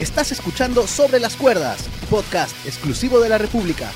Estás 0.00 0.30
escuchando 0.30 0.86
Sobre 0.86 1.18
las 1.18 1.34
Cuerdas, 1.34 1.88
podcast 2.08 2.54
exclusivo 2.64 3.18
de 3.18 3.28
la 3.28 3.36
República. 3.36 3.90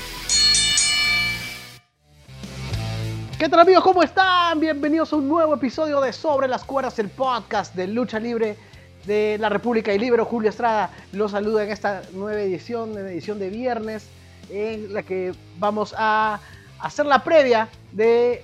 ¿Qué 3.39 3.47
tal 3.47 3.61
amigos? 3.61 3.85
¿Cómo 3.85 4.03
están? 4.03 4.59
Bienvenidos 4.59 5.13
a 5.13 5.15
un 5.15 5.29
nuevo 5.29 5.55
episodio 5.55 6.01
de 6.01 6.11
Sobre 6.11 6.49
las 6.49 6.65
Cuerdas, 6.65 6.99
el 6.99 7.07
podcast 7.07 7.73
de 7.73 7.87
lucha 7.87 8.19
libre 8.19 8.57
de 9.05 9.37
la 9.39 9.47
República 9.47 9.93
y 9.93 9.97
Libro. 9.97 10.25
Julio 10.25 10.49
Estrada 10.49 10.91
los 11.13 11.31
saluda 11.31 11.63
en 11.63 11.71
esta 11.71 12.01
nueva 12.11 12.41
edición, 12.41 12.97
en 12.97 13.07
edición 13.07 13.39
de 13.39 13.49
viernes, 13.49 14.05
en 14.49 14.93
la 14.93 15.03
que 15.03 15.33
vamos 15.57 15.95
a 15.97 16.41
hacer 16.79 17.05
la 17.05 17.23
previa 17.23 17.69
de, 17.93 18.43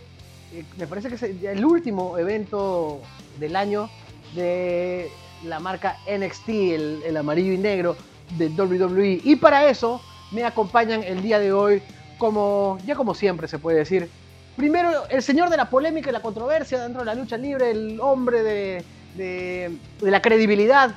eh, 0.53 0.63
me 0.77 0.87
parece 0.87 1.09
que 1.09 1.15
es 1.15 1.23
el 1.23 1.65
último 1.65 2.17
evento 2.17 3.01
del 3.37 3.57
año 3.57 3.89
de 4.33 5.11
la 5.43 5.59
marca 5.59 5.97
NXT, 6.07 6.49
el, 6.49 7.17
amarillo 7.17 7.53
y 7.53 7.57
negro 7.57 7.95
de 8.37 8.49
WWE. 8.49 9.21
Y 9.23 9.35
para 9.35 9.69
eso 9.69 10.01
me 10.31 10.43
acompañan 10.43 11.03
el 11.03 11.21
día 11.21 11.39
de 11.39 11.53
hoy, 11.53 11.81
como 12.17 12.77
ya 12.85 12.95
como 12.95 13.13
siempre 13.13 13.47
se 13.47 13.59
puede 13.59 13.79
decir. 13.79 14.09
Primero, 14.55 15.07
el 15.09 15.23
señor 15.23 15.49
de 15.49 15.57
la 15.57 15.69
polémica 15.69 16.09
y 16.09 16.13
la 16.13 16.21
controversia 16.21 16.81
dentro 16.81 17.01
de 17.01 17.05
la 17.05 17.15
lucha 17.15 17.37
libre, 17.37 17.71
el 17.71 17.99
hombre 18.01 18.43
de, 18.43 18.83
de, 19.15 19.71
la 20.01 20.21
credibilidad, 20.21 20.91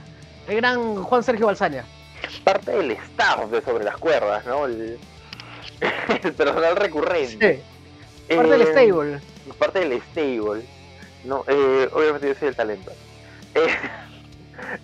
el 0.48 0.56
gran 0.56 1.02
Juan 1.02 1.22
Sergio 1.22 1.46
Balsaña. 1.46 1.84
Parte 2.44 2.72
del 2.72 2.90
staff 2.92 3.50
de 3.50 3.62
Sobre 3.62 3.84
las 3.84 3.96
Cuerdas, 3.96 4.44
¿no? 4.46 4.66
El, 4.66 4.98
personal 6.34 6.76
recurrente. 6.76 7.62
Sí. 8.28 8.34
Parte 8.36 8.50
del 8.50 8.62
eh, 8.62 8.66
stable. 8.72 9.20
Parte 9.58 9.78
del 9.80 10.02
stable. 10.02 10.64
No, 11.24 11.44
eh, 11.48 11.88
obviamente 11.92 12.28
yo 12.28 12.34
soy 12.34 12.48
el 12.48 12.56
talento. 12.56 12.92
Eh, 13.54 13.66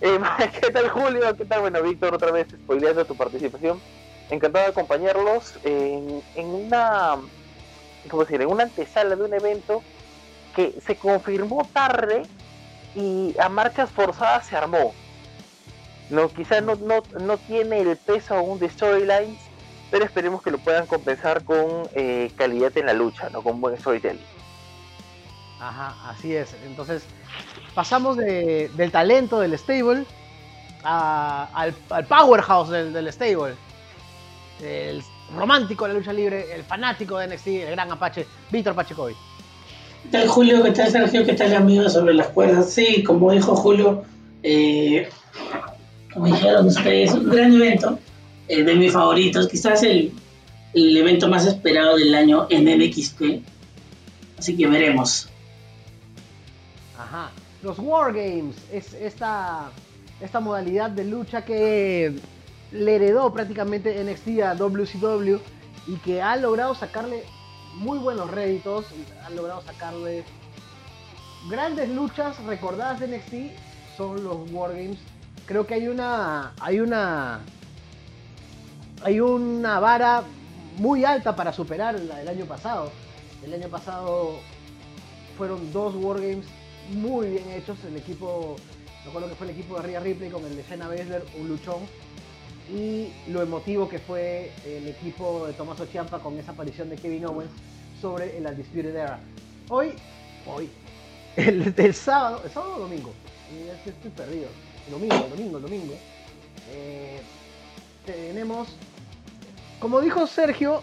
eh, 0.01 0.19
¿Qué 0.61 0.71
tal 0.71 0.89
Julio? 0.89 1.35
¿Qué 1.35 1.45
tal? 1.45 1.61
Bueno, 1.61 1.81
Víctor, 1.81 2.13
otra 2.13 2.31
vez 2.31 2.47
spoileando 2.49 3.05
tu 3.05 3.15
participación. 3.15 3.81
Encantado 4.29 4.65
de 4.65 4.71
acompañarlos 4.71 5.59
en, 5.63 6.21
una, 6.35 7.15
¿cómo 8.09 8.23
decir? 8.23 8.41
En 8.41 8.49
una 8.49 8.63
antesala 8.63 9.15
de 9.15 9.23
un 9.23 9.33
evento 9.33 9.81
que 10.55 10.75
se 10.85 10.95
confirmó 10.95 11.67
tarde 11.73 12.23
y 12.95 13.35
a 13.39 13.49
marcas 13.49 13.89
forzadas 13.89 14.45
se 14.45 14.55
armó. 14.55 14.93
No, 16.09 16.27
quizás 16.29 16.63
no, 16.63 16.75
no, 17.19 17.37
tiene 17.37 17.81
el 17.81 17.97
peso 17.97 18.35
aún 18.35 18.59
de 18.59 18.69
storylines, 18.69 19.39
pero 19.91 20.05
esperemos 20.05 20.41
que 20.41 20.51
lo 20.51 20.57
puedan 20.59 20.85
compensar 20.85 21.43
con 21.43 21.87
eh, 21.93 22.31
calidad 22.35 22.75
en 22.77 22.87
la 22.87 22.93
lucha, 22.93 23.29
¿no? 23.29 23.41
con 23.41 23.61
buen 23.61 23.77
storytelling. 23.77 24.38
Ajá, 25.59 25.95
así 26.09 26.33
es. 26.33 26.55
Entonces, 26.65 27.03
pasamos 27.75 28.17
del 28.17 28.91
talento 28.91 29.39
del 29.39 29.57
stable 29.57 30.05
al, 30.83 31.73
powerhouse 32.07 32.69
del, 32.69 33.11
stable. 33.11 33.55
El 34.63 35.01
romántico 35.35 35.85
de 35.85 35.93
la 35.93 35.99
lucha 35.99 36.13
libre, 36.13 36.53
el 36.53 36.63
fanático 36.63 37.17
de 37.17 37.27
NXT, 37.27 37.47
el 37.47 37.71
gran 37.71 37.91
Apache, 37.91 38.25
Víctor 38.51 38.73
Pachecovi. 38.73 39.13
¿Qué 40.03 40.09
tal 40.09 40.27
Julio? 40.27 40.63
¿Qué 40.63 40.71
tal 40.71 40.89
Sergio? 40.91 41.25
¿Qué 41.25 41.33
tal 41.33 41.53
amigos 41.53 41.93
sobre 41.93 42.13
las 42.13 42.27
cuerdas? 42.27 42.71
Sí, 42.71 43.03
como 43.03 43.31
dijo 43.31 43.55
Julio, 43.55 44.03
eh, 44.43 45.09
como 46.13 46.27
dijeron 46.27 46.67
ustedes, 46.67 47.13
un 47.13 47.29
gran 47.29 47.53
evento 47.53 47.99
eh, 48.47 48.63
de 48.63 48.75
mis 48.75 48.93
favoritos, 48.93 49.47
quizás 49.49 49.83
el, 49.83 50.13
el 50.73 50.97
evento 50.97 51.27
más 51.27 51.45
esperado 51.45 51.97
del 51.97 52.15
año 52.15 52.47
en 52.49 52.65
NXT. 52.65 53.21
Así 54.37 54.55
que 54.55 54.67
veremos. 54.67 55.29
Ajá. 57.09 57.31
Los 57.63 57.79
Wargames 57.79 58.55
es 58.71 58.93
esta, 58.93 59.71
esta 60.21 60.39
modalidad 60.39 60.91
de 60.91 61.05
lucha 61.05 61.43
que 61.43 62.15
le 62.71 62.95
heredó 62.95 63.33
prácticamente 63.33 64.03
NXT 64.03 64.41
a 64.43 64.53
WCW 64.53 65.37
y 65.87 65.95
que 66.03 66.21
ha 66.21 66.35
logrado 66.35 66.75
sacarle 66.75 67.23
muy 67.73 67.97
buenos 67.97 68.29
réditos, 68.29 68.85
ha 69.25 69.29
logrado 69.31 69.61
sacarle 69.63 70.23
grandes 71.49 71.89
luchas 71.89 72.41
recordadas 72.43 72.99
de 72.99 73.07
NXT 73.07 73.33
son 73.97 74.23
los 74.23 74.51
Wargames. 74.51 74.99
Creo 75.47 75.65
que 75.65 75.73
hay 75.73 75.87
una 75.87 76.53
hay 76.61 76.79
una 76.79 77.39
hay 79.03 79.19
una 79.19 79.79
vara 79.79 80.23
muy 80.77 81.05
alta 81.05 81.35
para 81.35 81.53
superar 81.53 81.99
la 81.99 82.17
del 82.17 82.27
año 82.27 82.45
pasado. 82.45 82.91
El 83.43 83.53
año 83.55 83.67
pasado 83.67 84.35
fueron 85.37 85.73
dos 85.73 85.95
Wargames 85.95 86.45
muy 86.89 87.29
bien 87.29 87.49
hechos. 87.51 87.77
El 87.85 87.97
equipo, 87.97 88.55
recuerdo 89.05 89.29
que 89.29 89.35
fue 89.35 89.47
el 89.47 89.53
equipo 89.53 89.75
de 89.75 89.83
Rhea 89.83 89.99
Ripley 89.99 90.29
con 90.29 90.45
el 90.45 90.55
de 90.55 90.63
Shayna 90.63 90.87
Baszler, 90.87 91.23
un 91.39 91.47
luchón. 91.47 91.79
Y 92.71 93.11
lo 93.27 93.41
emotivo 93.41 93.89
que 93.89 93.97
fue 93.97 94.51
el 94.65 94.87
equipo 94.87 95.47
de 95.47 95.53
Tommaso 95.53 95.85
Ciampa 95.87 96.19
con 96.19 96.37
esa 96.37 96.51
aparición 96.51 96.89
de 96.89 96.97
Kevin 96.97 97.25
Owens 97.25 97.49
sobre 97.99 98.37
el 98.37 98.45
Undisputed 98.45 98.95
Era. 98.95 99.19
Hoy, 99.69 99.93
hoy, 100.45 100.69
el, 101.35 101.93
sábado, 101.93 102.41
el 102.43 102.51
sábado 102.51 102.75
o 102.75 102.79
domingo, 102.79 103.11
estoy 103.85 104.11
perdido. 104.11 104.49
El 104.85 104.93
domingo, 104.93 105.15
el 105.15 105.29
domingo, 105.29 105.57
el 105.57 105.63
domingo. 105.63 105.93
Eh, 106.71 107.21
tenemos, 108.05 108.67
como 109.79 110.01
dijo 110.01 110.27
Sergio, 110.27 110.81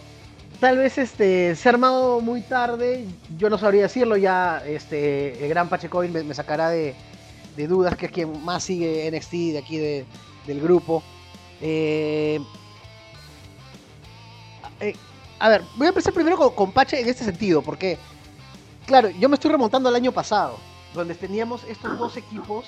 tal 0.60 0.78
vez 0.78 0.98
este, 0.98 1.54
se 1.54 1.68
ha 1.68 1.72
armado 1.72 2.20
muy 2.20 2.40
tarde, 2.40 3.06
yo 3.36 3.50
no 3.50 3.58
sabría 3.58 3.82
decirlo, 3.82 4.16
ya 4.16 4.62
este, 4.66 5.44
el 5.44 5.48
gran 5.48 5.68
Pachecoin 5.68 6.12
me, 6.12 6.22
me 6.22 6.34
sacará 6.34 6.70
de, 6.70 6.94
dudas, 7.56 7.96
que 7.96 8.06
es 8.06 8.12
quien 8.12 8.44
más 8.44 8.64
sigue 8.64 9.10
NXT 9.10 9.32
de 9.32 9.58
aquí 9.58 9.78
del 9.78 10.60
grupo. 10.60 11.02
Eh, 11.60 12.38
eh, 14.80 14.94
a 15.38 15.48
ver, 15.48 15.62
voy 15.76 15.86
a 15.86 15.88
empezar 15.88 16.12
primero 16.12 16.54
con, 16.54 16.72
Pache 16.72 17.00
en 17.00 17.08
este 17.08 17.24
sentido, 17.24 17.62
porque, 17.62 17.98
claro, 18.86 19.08
yo 19.10 19.28
me 19.28 19.34
estoy 19.34 19.50
remontando 19.50 19.88
al 19.88 19.94
año 19.94 20.12
pasado, 20.12 20.58
donde 20.94 21.14
teníamos 21.14 21.64
estos 21.64 21.98
dos 21.98 22.16
equipos 22.16 22.66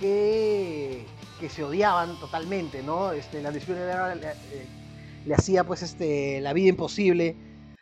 que, 0.00 1.04
que 1.38 1.48
se 1.50 1.64
odiaban 1.64 2.18
totalmente, 2.18 2.82
¿no? 2.82 3.12
Este, 3.12 3.42
la 3.42 3.50
disputa 3.50 3.80
era... 3.80 4.14
Eh, 4.14 4.83
le 5.26 5.34
hacía 5.34 5.64
pues 5.64 5.82
este, 5.82 6.40
la 6.40 6.52
vida 6.52 6.68
imposible 6.68 7.36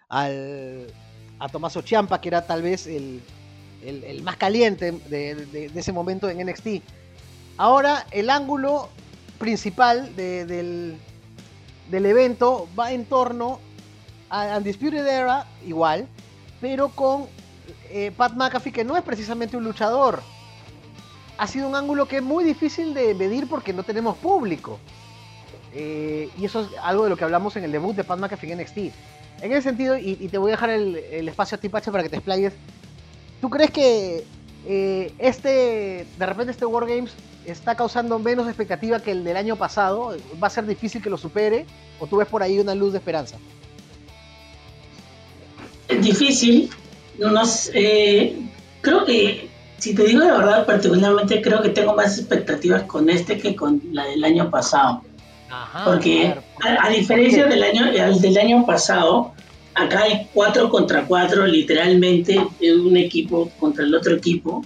al, 0.09 0.87
a 1.39 1.49
Tomaso 1.49 1.83
Chiampa, 1.83 2.21
que 2.21 2.29
era 2.29 2.47
tal 2.47 2.63
vez 2.63 2.87
el, 2.87 3.23
más 4.23 4.37
caliente 4.37 4.93
de, 4.93 5.71
ese 5.75 5.93
momento 5.93 6.29
en 6.29 6.47
NXT. 6.47 6.83
Ahora 7.57 8.07
el 8.13 8.31
ángulo 8.31 8.89
principal 9.39 10.15
del, 10.15 10.99
evento 11.91 12.69
va 12.79 12.93
en 12.93 13.05
torno 13.05 13.59
a 14.31 14.57
Undisputed 14.57 15.07
Era, 15.07 15.47
igual, 15.67 16.07
pero 16.61 16.91
con 16.91 17.27
eh, 17.91 18.13
Pat 18.17 18.35
McAfee, 18.35 18.73
que 18.73 18.85
no 18.85 18.97
es 18.97 19.03
precisamente 19.03 19.57
un 19.57 19.65
luchador. 19.65 20.23
Ha 21.39 21.47
sido 21.49 21.69
un 21.69 21.75
ángulo 21.75 22.07
que 22.07 22.19
es 22.19 22.23
muy 22.23 22.45
difícil 22.45 22.95
de 22.95 23.15
medir 23.15 23.49
porque 23.49 23.73
no 23.73 23.83
tenemos 23.83 24.17
público. 24.19 24.79
Eh, 25.75 26.29
y 26.39 26.45
eso 26.45 26.63
es 26.63 26.69
algo 26.83 27.05
de 27.05 27.11
lo 27.11 27.17
que 27.17 27.25
hablamos 27.25 27.57
en 27.57 27.65
el 27.65 27.73
debut 27.73 27.97
de 27.97 28.05
Pat 28.05 28.19
McAfee 28.19 28.53
en 28.53 28.61
NXT. 28.61 28.77
En 29.43 29.51
ese 29.53 29.63
sentido, 29.63 29.99
y, 29.99 30.15
te 30.29 30.39
voy 30.39 30.51
a 30.51 30.55
dejar 30.55 30.71
el, 30.71 31.29
espacio 31.29 31.57
a 31.57 31.61
ti, 31.61 31.69
Pacha, 31.69 31.91
para 31.91 32.05
que 32.05 32.11
te 32.11 32.17
explayes. 32.17 32.53
¿Tú 33.41 33.51
crees 33.51 33.71
que 33.71 34.25
eh, 34.67 35.13
este, 35.19 36.07
de 36.17 36.27
repente 36.27 36.53
este 36.53 36.65
Wargames 36.65 37.13
está 37.45 37.75
causando 37.75 38.21
menos 38.21 38.47
expectativa 38.47 39.01
que 39.01 39.11
el 39.11 39.25
del 39.25 39.37
año 39.37 39.57
pasado? 39.57 40.17
¿Va 40.41 40.47
a 40.47 40.51
ser 40.51 40.67
difícil 40.67 41.03
que 41.03 41.11
lo 41.11 41.19
supere? 41.19 41.67
¿O 41.99 42.07
tú 42.07 42.19
ves 42.19 42.29
por 42.29 42.43
ahí 42.43 42.61
una 42.61 42.75
luz 42.75 42.93
de 42.93 42.99
esperanza? 42.99 43.37
Es 45.89 46.05
difícil. 46.05 46.71
No, 47.19 47.33
eh, 47.75 48.39
creo 48.81 49.05
que, 49.05 49.49
si 49.79 49.95
te 49.95 50.05
digo 50.05 50.21
la 50.21 50.39
verdad, 50.39 50.67
particularmente 50.67 51.43
creo 51.43 51.63
que 51.63 51.71
tengo 51.71 51.95
más 51.95 52.19
expectativas 52.19 52.85
con 52.85 53.11
este 53.11 53.39
que 53.39 53.57
con 53.57 53.83
la 53.91 54.05
del 54.05 54.23
año 54.23 54.51
pasado. 54.51 55.03
Porque 55.85 56.35
a, 56.63 56.89
diferencia 56.91 57.47
del 57.47 57.63
año, 57.63 57.93
del 57.93 58.39
año 58.39 58.65
pasado, 58.65 59.33
acá 59.75 60.03
hay 60.03 60.29
4 60.33 60.71
contra 60.71 61.05
4, 61.07 61.47
literalmente, 61.47 62.41
un 62.61 62.97
equipo 62.97 63.51
contra 63.61 63.85
el 63.85 63.95
otro 63.95 64.15
equipo. 64.15 64.65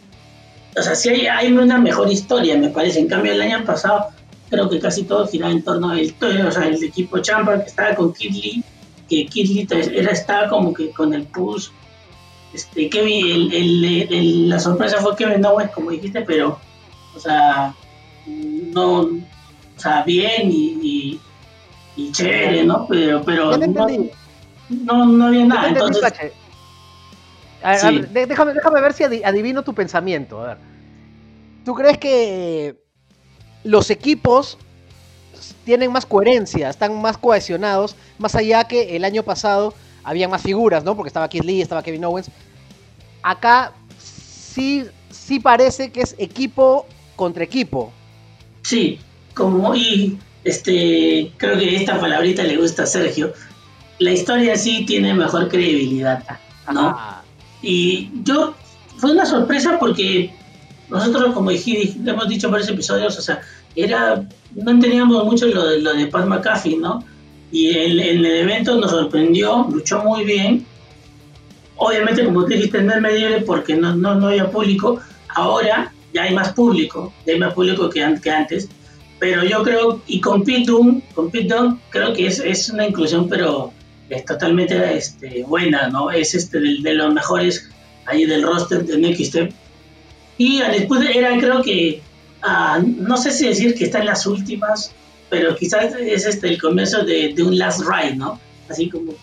O 0.76 0.82
sea, 0.82 0.94
sí 0.94 1.08
hay, 1.08 1.26
hay, 1.26 1.52
una 1.52 1.78
mejor 1.78 2.10
historia, 2.10 2.56
me 2.56 2.68
parece. 2.68 3.00
En 3.00 3.08
cambio, 3.08 3.32
el 3.32 3.40
año 3.40 3.64
pasado, 3.64 4.08
creo 4.50 4.68
que 4.68 4.78
casi 4.78 5.04
todo 5.04 5.26
giraba 5.26 5.52
en 5.52 5.62
torno 5.62 5.90
al 5.90 6.14
o 6.20 6.50
sea, 6.52 6.68
el 6.68 6.82
equipo 6.82 7.18
Champa 7.18 7.62
que 7.62 7.68
estaba 7.68 7.94
con 7.94 8.12
Kid 8.12 8.62
que 9.08 9.26
Kid 9.26 9.72
era, 9.72 10.10
estaba 10.10 10.48
como 10.48 10.72
que 10.72 10.90
con 10.90 11.14
el 11.14 11.24
push. 11.24 11.68
Este, 12.52 12.88
Kevin, 12.88 13.50
el, 13.52 14.48
la 14.48 14.58
sorpresa 14.58 14.98
fue 14.98 15.16
Kevin 15.16 15.44
Owens, 15.44 15.70
como 15.72 15.90
dijiste, 15.90 16.22
pero, 16.22 16.58
o 17.14 17.20
sea, 17.20 17.74
no, 18.26 19.08
o 19.76 19.80
sea, 19.80 20.02
bien 20.02 20.50
y, 20.50 21.20
y, 21.96 22.12
chévere, 22.12 22.64
¿no? 22.64 22.86
Pero, 22.86 23.22
pero 23.22 23.56
no, 24.68 25.06
no, 25.06 25.26
había 25.26 25.44
nada. 25.44 25.68
Entonces, 25.68 26.02
déjame, 28.12 28.54
déjame 28.54 28.80
ver 28.80 28.92
si 28.92 29.04
adivino 29.04 29.62
tu 29.62 29.74
pensamiento. 29.74 30.40
A 30.40 30.46
ver. 30.48 30.58
¿Tú 31.64 31.74
crees 31.74 31.98
que 31.98 32.76
los 33.64 33.90
equipos 33.90 34.58
tienen 35.64 35.92
más 35.92 36.06
coherencia, 36.06 36.70
están 36.70 37.00
más 37.00 37.18
cohesionados, 37.18 37.96
más 38.18 38.34
allá 38.34 38.64
que 38.64 38.96
el 38.96 39.04
año 39.04 39.22
pasado 39.22 39.74
había 40.04 40.28
más 40.28 40.42
figuras, 40.42 40.84
¿no? 40.84 40.96
Porque 40.96 41.08
estaba 41.08 41.28
Keith 41.28 41.44
Lee, 41.44 41.60
estaba 41.60 41.82
Kevin 41.82 42.04
Owens. 42.04 42.30
Acá 43.22 43.72
sí, 43.98 44.86
sí 45.10 45.40
parece 45.40 45.90
que 45.90 46.02
es 46.02 46.14
equipo 46.18 46.86
contra 47.16 47.42
equipo. 47.42 47.92
Sí, 48.62 49.00
como 49.36 49.74
y 49.74 50.18
este 50.44 51.30
creo 51.36 51.58
que 51.58 51.76
esta 51.76 52.00
palabrita 52.00 52.42
le 52.42 52.56
gusta 52.56 52.84
a 52.84 52.86
Sergio. 52.86 53.32
La 53.98 54.12
historia 54.12 54.56
sí 54.56 54.84
tiene 54.86 55.14
mejor 55.14 55.48
credibilidad, 55.48 56.24
¿no? 56.72 56.98
Y 57.62 58.10
yo 58.24 58.54
fue 58.96 59.12
una 59.12 59.26
sorpresa 59.26 59.78
porque 59.78 60.34
nosotros 60.88 61.34
como 61.34 61.50
dije, 61.50 61.94
hemos 62.04 62.28
dicho 62.28 62.46
en 62.46 62.52
varios 62.52 62.70
episodios, 62.70 63.18
o 63.18 63.22
sea, 63.22 63.42
era 63.74 64.26
no 64.54 64.70
entendíamos 64.70 65.24
mucho 65.24 65.46
lo 65.46 65.66
de, 65.66 65.80
lo 65.80 65.92
de 65.92 66.06
Pat 66.06 66.26
McAfee, 66.26 66.78
¿no? 66.78 67.04
Y 67.52 67.70
en, 67.70 67.98
el 68.00 68.24
evento 68.24 68.76
nos 68.76 68.90
sorprendió, 68.90 69.66
luchó 69.70 70.02
muy 70.02 70.24
bien. 70.24 70.64
Obviamente, 71.76 72.24
como 72.24 72.46
te 72.46 72.54
dijiste, 72.54 72.82
no 72.82 72.94
es 72.94 73.00
medible 73.02 73.42
porque 73.42 73.76
no, 73.76 73.94
no, 73.94 74.14
no 74.14 74.28
había 74.28 74.50
público. 74.50 74.98
Ahora 75.28 75.92
ya 76.14 76.22
hay 76.22 76.34
más 76.34 76.54
público, 76.54 77.12
ya 77.26 77.34
hay 77.34 77.38
más 77.38 77.52
público 77.52 77.90
que, 77.90 78.18
que 78.22 78.30
antes. 78.30 78.68
Pero 79.18 79.44
yo 79.44 79.62
creo, 79.62 80.02
y 80.06 80.20
con 80.20 80.44
Pete 80.44 80.64
Dunne, 80.66 81.02
con 81.14 81.30
Pete 81.30 81.54
Dunne 81.54 81.78
creo 81.90 82.12
que 82.12 82.26
es, 82.26 82.38
es 82.38 82.68
una 82.68 82.86
inclusión, 82.86 83.28
pero 83.28 83.72
es 84.10 84.24
totalmente 84.24 84.96
este, 84.96 85.42
buena, 85.44 85.88
¿no? 85.88 86.10
Es 86.10 86.34
este, 86.34 86.60
de, 86.60 86.76
de 86.80 86.94
los 86.94 87.14
mejores 87.14 87.70
ahí 88.04 88.26
del 88.26 88.42
roster 88.42 88.84
de 88.84 89.24
Step. 89.24 89.52
Y 90.38 90.58
después 90.58 91.00
era, 91.14 91.38
creo 91.38 91.62
que 91.62 92.02
Ah, 92.48 92.80
no 92.80 93.16
sé 93.16 93.32
si 93.32 93.48
decir 93.48 93.74
que 93.74 93.84
está 93.84 93.98
en 93.98 94.06
las 94.06 94.24
últimas, 94.24 94.92
pero 95.28 95.56
quizás 95.56 95.94
es 95.96 96.26
este 96.26 96.48
el 96.48 96.60
comienzo 96.60 97.04
de, 97.04 97.34
un 97.42 97.58
last 97.58 97.80
ride, 97.80 98.14
¿no? 98.14 98.38
Así 98.68 98.88
como 98.88 99.12
que, 99.12 99.18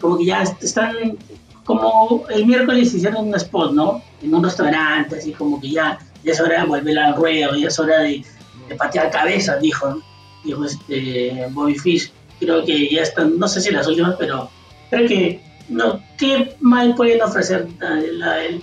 como 0.00 0.16
que 0.16 0.24
ya 0.24 0.42
están, 0.42 1.18
como 1.64 2.24
el 2.30 2.46
miércoles 2.46 2.94
hicieron 2.94 3.28
un 3.28 3.34
spot, 3.34 3.72
¿no? 3.72 4.02
En 4.22 4.34
un 4.34 4.42
restaurante, 4.42 5.18
así 5.18 5.32
como 5.32 5.60
que 5.60 5.70
ya, 5.70 5.98
ya 6.24 6.32
es 6.32 6.40
hora 6.40 6.62
de 6.62 6.66
volver 6.66 6.98
al 6.98 7.16
ruedo, 7.16 7.54
ya 7.54 7.68
es 7.68 7.78
hora 7.78 8.00
de, 8.00 8.24
patear 8.74 9.10
cabeza, 9.10 9.56
dijo, 9.56 10.00
dijo 10.44 10.64
este 10.64 11.46
Bobby 11.50 11.78
Fish. 11.78 12.12
Creo 12.40 12.64
que 12.64 12.90
ya 12.90 13.02
están, 13.02 13.38
no 13.38 13.48
sé 13.48 13.60
si 13.60 13.70
las 13.70 13.86
últimas, 13.86 14.16
pero 14.18 14.50
creo 14.90 15.08
que 15.08 15.40
no, 15.68 16.00
¿qué 16.18 16.56
mal 16.60 16.94
pueden 16.94 17.22
ofrecer 17.22 17.66
la, 17.80 18.44
el, 18.44 18.62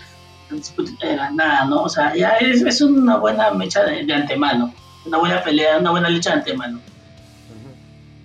nada, 1.33 1.65
¿no? 1.65 1.83
O 1.83 1.89
sea, 1.89 2.15
ya 2.15 2.38
es, 2.38 2.61
es 2.61 2.81
una 2.81 3.17
buena 3.17 3.51
mecha 3.51 3.83
de, 3.83 4.11
antemano, 4.13 4.73
una 5.05 5.17
buena 5.17 5.44
pelea, 5.44 5.79
una 5.79 5.91
buena 5.91 6.09
lucha 6.09 6.31
de 6.31 6.35
antemano. 6.38 6.79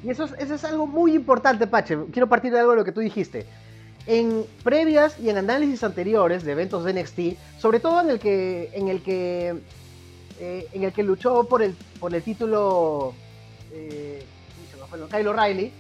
Y 0.05 0.11
eso 0.11 0.25
es, 0.25 0.33
eso 0.39 0.55
es 0.55 0.65
algo 0.65 0.87
muy 0.87 1.15
importante, 1.15 1.67
Pache. 1.67 1.99
Quiero 2.13 2.29
partir 2.29 2.53
de 2.53 2.61
algo 2.61 2.73
de 2.73 2.79
lo 2.79 2.85
que 2.85 2.93
tú 2.93 3.01
dijiste. 3.01 3.47
En 4.07 4.45
previas 4.63 5.19
y 5.19 5.29
en 5.29 5.39
análisis 5.39 5.83
anteriores 5.83 6.45
de 6.45 6.53
eventos 6.53 6.85
de 6.85 6.95
NXT, 6.95 7.61
sobre 7.61 7.81
todo 7.81 8.01
en 8.01 8.11
el 8.11 8.19
que, 8.19 8.71
en 8.73 8.89
el 8.89 9.03
que, 9.03 9.57
eh, 10.41 10.69
en 10.73 10.85
el 10.85 10.93
que 10.93 11.03
luchó 11.03 11.45
por 11.45 11.63
el, 11.63 11.75
por 11.99 12.15
el 12.15 12.23
título 12.23 13.15
eh, 13.73 14.25
Kyle 15.11 15.29
O'Reilly, 15.29 15.73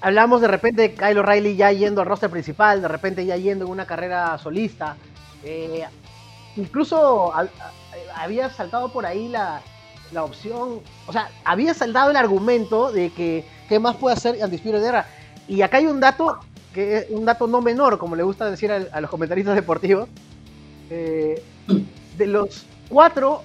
hablamos 0.00 0.40
de 0.40 0.48
repente 0.48 0.82
de 0.82 0.94
Kyle 0.94 1.18
O'Reilly 1.18 1.56
ya 1.56 1.70
yendo 1.70 2.00
al 2.00 2.06
roster 2.06 2.30
principal, 2.30 2.82
de 2.82 2.88
repente 2.88 3.24
ya 3.26 3.36
yendo 3.36 3.66
en 3.66 3.70
una 3.70 3.86
carrera 3.86 4.36
solista, 4.38 4.96
eh, 5.44 5.84
incluso 6.56 7.32
había 8.16 8.50
saltado 8.50 8.90
por 8.92 9.06
ahí 9.06 9.28
la, 9.28 9.60
opción, 10.16 10.80
o 11.06 11.12
sea, 11.12 11.28
había 11.44 11.74
saltado 11.74 12.10
el 12.10 12.16
argumento 12.16 12.92
de 12.92 13.10
que 13.10 13.44
qué 13.68 13.78
más 13.78 13.96
puede 13.96 14.14
hacer 14.16 14.36
Undisputed 14.42 14.82
Era. 14.82 15.08
Y 15.48 15.60
acá 15.62 15.78
hay 15.78 15.86
un 15.86 15.98
dato, 15.98 16.38
que 16.72 16.98
es 16.98 17.06
un 17.10 17.24
dato 17.24 17.48
no 17.48 17.60
menor, 17.60 17.98
como 17.98 18.14
le 18.14 18.22
gusta 18.22 18.48
decir 18.48 18.70
a, 18.70 19.00
los 19.00 19.10
comentaristas 19.10 19.56
deportivos. 19.56 20.08
Eh, 20.88 21.42
de 22.16 22.26
los 22.26 22.64
cuatro 22.88 23.42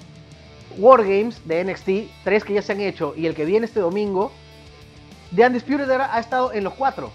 Wargames 0.78 1.46
de 1.48 1.64
NXT, 1.64 2.24
tres 2.24 2.44
que 2.44 2.54
ya 2.54 2.62
se 2.62 2.74
han 2.74 2.82
hecho 2.82 3.14
y 3.16 3.26
el 3.26 3.36
que 3.36 3.46
viene 3.46 3.66
este 3.66 3.80
domingo, 3.80 4.32
The 5.36 5.46
Undisputed 5.46 5.90
Era 5.90 6.14
ha 6.14 6.20
estado 6.20 6.54
en 6.54 6.64
los 6.64 6.74
cuatro. 6.74 7.12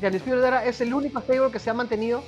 The 0.00 0.06
Undisputed 0.06 0.44
Era 0.44 0.64
es 0.64 0.80
el 0.80 0.94
único 0.94 1.20
stable 1.20 1.50
que 1.50 1.58
se 1.58 1.70
ha 1.70 1.74
mantenido 1.74 2.22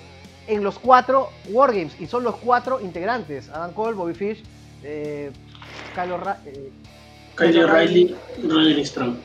en 0.47 0.65
los 0.65 0.79
cuatro 0.79 1.31
Wargames 1.49 2.01
y 2.01 2.07
son 2.07 2.25
los 2.25 2.37
cuatro 2.37 2.81
integrantes: 2.81 3.49
Adam 3.51 3.73
Cole, 3.73 3.95
Bobby 3.95 4.15
Fish, 4.15 4.43
eh, 4.83 5.31
Kyle, 5.95 6.15
eh, 6.47 7.65
O'Reilly 7.65 8.17
y 8.43 8.49
Roderick 8.49 8.87
Strong. 8.87 9.17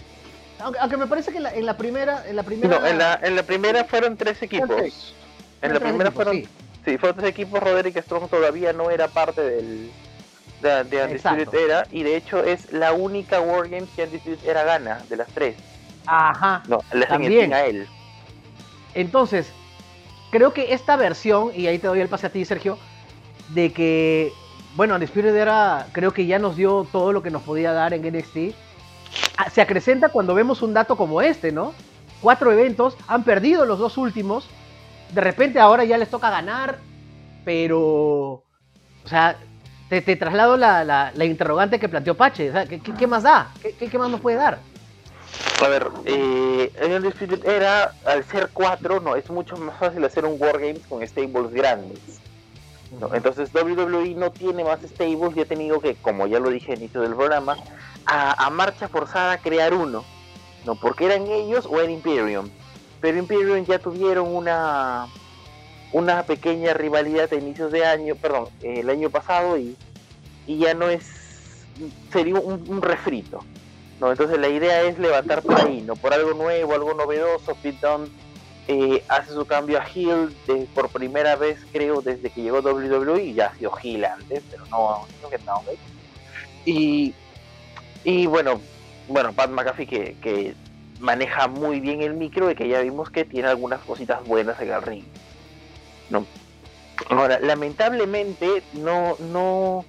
Aunque, 0.59 0.97
me 0.97 1.05
parece 1.05 1.31
que 1.31 1.37
en 1.37 1.65
la, 1.65 1.77
primera. 1.77 2.27
En 2.27 2.35
la 2.35 2.43
primera, 2.43 2.79
no, 2.79 2.87
en 2.87 2.97
la, 2.97 3.19
en 3.21 3.35
la 3.35 3.43
primera 3.43 3.83
fueron 3.83 4.17
tres 4.17 4.41
equipos. 4.41 5.13
En 5.61 5.73
la 5.73 5.79
primera 5.79 6.11
fueron. 6.11 6.43
Sí. 6.83 6.97
fueron 6.97 7.17
tres 7.17 7.29
equipos. 7.29 7.61
Roderick 7.61 8.01
Strong 8.01 8.29
todavía 8.29 8.73
no 8.73 8.89
era 8.89 9.07
parte 9.07 9.41
del. 9.41 9.91
De, 10.61 10.83
de 10.85 11.03
Undisputed 11.03 11.53
Era 11.53 11.87
y 11.91 12.01
de 12.01 12.15
hecho 12.15 12.43
es 12.43 12.71
la 12.73 12.91
única 12.91 13.39
Wargames 13.39 13.89
que 13.95 14.03
Undisputed 14.05 14.49
Era 14.49 14.63
gana 14.63 15.03
de 15.09 15.17
las 15.17 15.27
tres. 15.29 15.55
Ajá. 16.07 16.63
No, 16.67 16.79
le 16.93 17.05
hacen 17.05 17.53
a 17.53 17.61
él. 17.65 17.87
Entonces, 18.93 19.51
creo 20.31 20.53
que 20.53 20.73
esta 20.73 20.95
versión, 20.95 21.51
y 21.53 21.67
ahí 21.67 21.77
te 21.77 21.87
doy 21.87 21.99
el 21.99 22.07
pase 22.07 22.27
a 22.27 22.29
ti, 22.31 22.43
Sergio, 22.45 22.79
de 23.49 23.71
que, 23.71 24.31
bueno, 24.75 24.95
Undisputed 24.95 25.35
Era 25.35 25.87
creo 25.91 26.13
que 26.13 26.25
ya 26.25 26.39
nos 26.39 26.55
dio 26.55 26.87
todo 26.91 27.13
lo 27.13 27.21
que 27.21 27.29
nos 27.29 27.43
podía 27.43 27.73
dar 27.73 27.93
en 27.93 28.01
NXT. 28.01 28.55
Ah, 29.37 29.49
se 29.49 29.61
acrecenta 29.61 30.09
cuando 30.09 30.33
vemos 30.33 30.61
un 30.61 30.73
dato 30.73 30.97
como 30.97 31.21
este, 31.21 31.51
¿no? 31.51 31.73
Cuatro 32.21 32.51
eventos, 32.51 32.97
han 33.07 33.23
perdido 33.23 33.65
los 33.65 33.77
dos 33.77 33.97
últimos, 33.97 34.49
de 35.13 35.21
repente 35.21 35.59
ahora 35.59 35.83
ya 35.83 35.97
les 35.97 36.09
toca 36.09 36.29
ganar, 36.29 36.79
pero, 37.45 37.79
o 37.79 38.43
sea, 39.05 39.37
te, 39.89 40.15
traslado 40.15 40.57
la, 40.57 41.11
interrogante 41.19 41.79
que 41.79 41.89
planteó 41.89 42.15
Pache, 42.15 42.51
¿qué, 42.97 43.07
más 43.07 43.23
da? 43.23 43.51
¿Qué, 43.61 43.97
más 43.97 44.09
nos 44.09 44.21
puede 44.21 44.37
dar? 44.37 44.59
A 45.63 45.67
ver, 45.67 45.87
eh, 46.05 46.71
Era, 47.45 47.93
al 48.05 48.23
ser 48.25 48.49
cuatro, 48.53 48.99
no, 48.99 49.15
es 49.15 49.29
mucho 49.29 49.55
más 49.57 49.77
fácil 49.77 50.03
hacer 50.05 50.25
un 50.25 50.39
Wargames 50.41 50.85
con 50.87 51.05
stables 51.07 51.51
grandes. 51.51 51.99
Entonces 53.13 53.53
WWE 53.53 54.15
no 54.15 54.31
tiene 54.31 54.63
más 54.63 54.79
stables 54.81 55.35
y 55.35 55.41
ha 55.41 55.45
tenido 55.45 55.79
que, 55.79 55.95
como 55.95 56.27
ya 56.27 56.39
lo 56.39 56.49
dije 56.49 56.73
al 56.73 56.79
inicio 56.79 57.01
del 57.01 57.15
programa, 57.15 57.57
a, 58.05 58.49
marcha 58.49 58.87
forzada 58.87 59.37
crear 59.37 59.73
uno. 59.73 60.03
No, 60.65 60.75
porque 60.75 61.05
eran 61.05 61.27
ellos 61.27 61.65
o 61.65 61.79
era 61.79 61.91
Imperium. 61.91 62.49
Pero 62.99 63.17
Imperium 63.17 63.65
ya 63.65 63.79
tuvieron 63.79 64.35
una 64.35 65.07
una 65.91 66.23
pequeña 66.23 66.73
rivalidad 66.73 67.31
a 67.31 67.35
inicios 67.35 67.71
de 67.71 67.85
año, 67.85 68.15
perdón, 68.15 68.49
el 68.61 68.89
año 68.89 69.09
pasado 69.09 69.57
y, 69.57 69.75
y 70.45 70.57
ya 70.57 70.73
no 70.73 70.89
es 70.89 71.03
sería 72.11 72.39
un 72.39 72.81
refrito. 72.81 73.43
¿no? 73.99 74.11
Entonces 74.11 74.39
la 74.39 74.49
idea 74.49 74.83
es 74.83 74.99
levantar 74.99 75.41
por 75.41 75.59
ahí, 75.59 75.81
¿no? 75.81 75.95
Por 75.95 76.13
algo 76.13 76.33
nuevo, 76.33 76.73
algo 76.73 76.93
novedoso, 76.93 77.55
Pete 77.55 77.87
eh, 78.67 79.03
hace 79.07 79.33
su 79.33 79.45
cambio 79.45 79.79
a 79.79 79.85
Hill 79.89 80.35
de, 80.45 80.67
por 80.73 80.89
primera 80.89 81.35
vez, 81.35 81.59
creo, 81.71 82.01
desde 82.01 82.29
que 82.29 82.41
llegó 82.41 82.59
WWE, 82.59 83.33
ya 83.33 83.47
ha 83.47 83.55
sido 83.55 83.71
Hill 83.81 84.05
antes, 84.05 84.43
pero 84.51 84.65
no, 84.65 85.07
no 85.21 85.29
que 85.29 85.37
no, 85.39 85.63
y, 86.65 87.13
y 88.03 88.25
bueno, 88.25 88.59
bueno, 89.07 89.31
Pat 89.31 89.49
McAfee 89.49 89.87
que, 89.87 90.17
que 90.21 90.53
maneja 90.99 91.47
muy 91.47 91.79
bien 91.79 92.01
el 92.01 92.13
micro 92.13 92.51
y 92.51 92.55
que 92.55 92.67
ya 92.67 92.81
vimos 92.81 93.09
que 93.09 93.23
tiene 93.23 93.47
algunas 93.47 93.79
cositas 93.81 94.21
buenas 94.25 94.59
en 94.59 94.73
el 94.73 94.81
ring. 94.81 95.05
¿No? 96.09 96.25
Ahora, 97.09 97.39
lamentablemente 97.39 98.63
no, 98.73 99.15
no, 99.19 99.85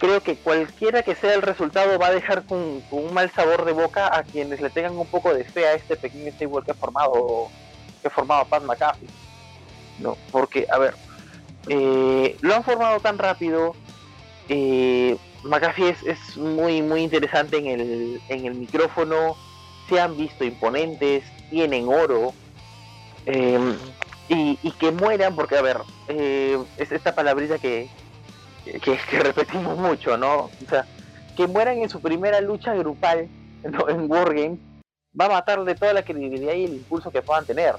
creo 0.00 0.22
que 0.22 0.34
cualquiera 0.36 1.02
que 1.02 1.14
sea 1.14 1.34
el 1.34 1.42
resultado 1.42 1.98
va 1.98 2.06
a 2.06 2.12
dejar 2.12 2.44
con, 2.44 2.82
un 2.90 3.14
mal 3.14 3.30
sabor 3.32 3.66
de 3.66 3.72
boca 3.72 4.10
a 4.12 4.24
quienes 4.24 4.60
le 4.60 4.70
tengan 4.70 4.96
un 4.96 5.06
poco 5.06 5.32
de 5.32 5.44
fe 5.44 5.66
a 5.66 5.74
este 5.74 5.94
pequeño 5.94 6.32
stable 6.32 6.64
que 6.64 6.70
ha 6.72 6.74
formado 6.74 7.48
que 8.00 8.08
ha 8.08 8.10
formado 8.10 8.46
Pat 8.46 8.64
McAfee 8.64 9.08
no 9.98 10.16
porque 10.32 10.66
a 10.72 10.78
ver 10.78 10.94
eh, 11.68 12.34
lo 12.40 12.54
han 12.54 12.64
formado 12.64 12.98
tan 13.00 13.18
rápido 13.18 13.76
eh, 14.48 15.18
McAfee 15.44 15.94
es, 16.06 16.36
muy 16.38 16.80
muy 16.80 17.02
interesante 17.02 17.58
en 17.58 17.66
el, 17.66 18.22
en 18.30 18.46
el 18.46 18.54
micrófono 18.54 19.36
se 19.90 20.00
han 20.00 20.16
visto 20.16 20.44
imponentes 20.44 21.24
tienen 21.50 21.86
oro 21.88 22.32
em, 23.26 23.76
y, 24.30 24.58
y, 24.62 24.70
que 24.70 24.92
mueran 24.92 25.34
porque 25.34 25.56
a 25.56 25.62
ver 25.62 25.78
eh, 26.06 26.56
es 26.78 26.92
esta 26.92 27.14
palabrita 27.14 27.58
que, 27.58 27.90
que, 28.64 28.96
repetimos 29.22 29.76
mucho, 29.76 30.16
¿no? 30.16 30.44
O 30.44 30.68
sea, 30.68 30.86
que 31.36 31.48
mueran 31.48 31.78
en 31.78 31.90
su 31.90 32.00
primera 32.00 32.40
lucha 32.40 32.72
grupal 32.74 33.28
en 33.64 34.10
Wargames 34.10 34.58
va 35.18 35.26
a 35.26 35.30
matarle 35.30 35.74
toda 35.74 35.92
la 35.92 36.04
credibilidad 36.04 36.54
y 36.54 36.64
el 36.64 36.74
impulso 36.74 37.10
que 37.10 37.22
puedan 37.22 37.44
tener. 37.44 37.74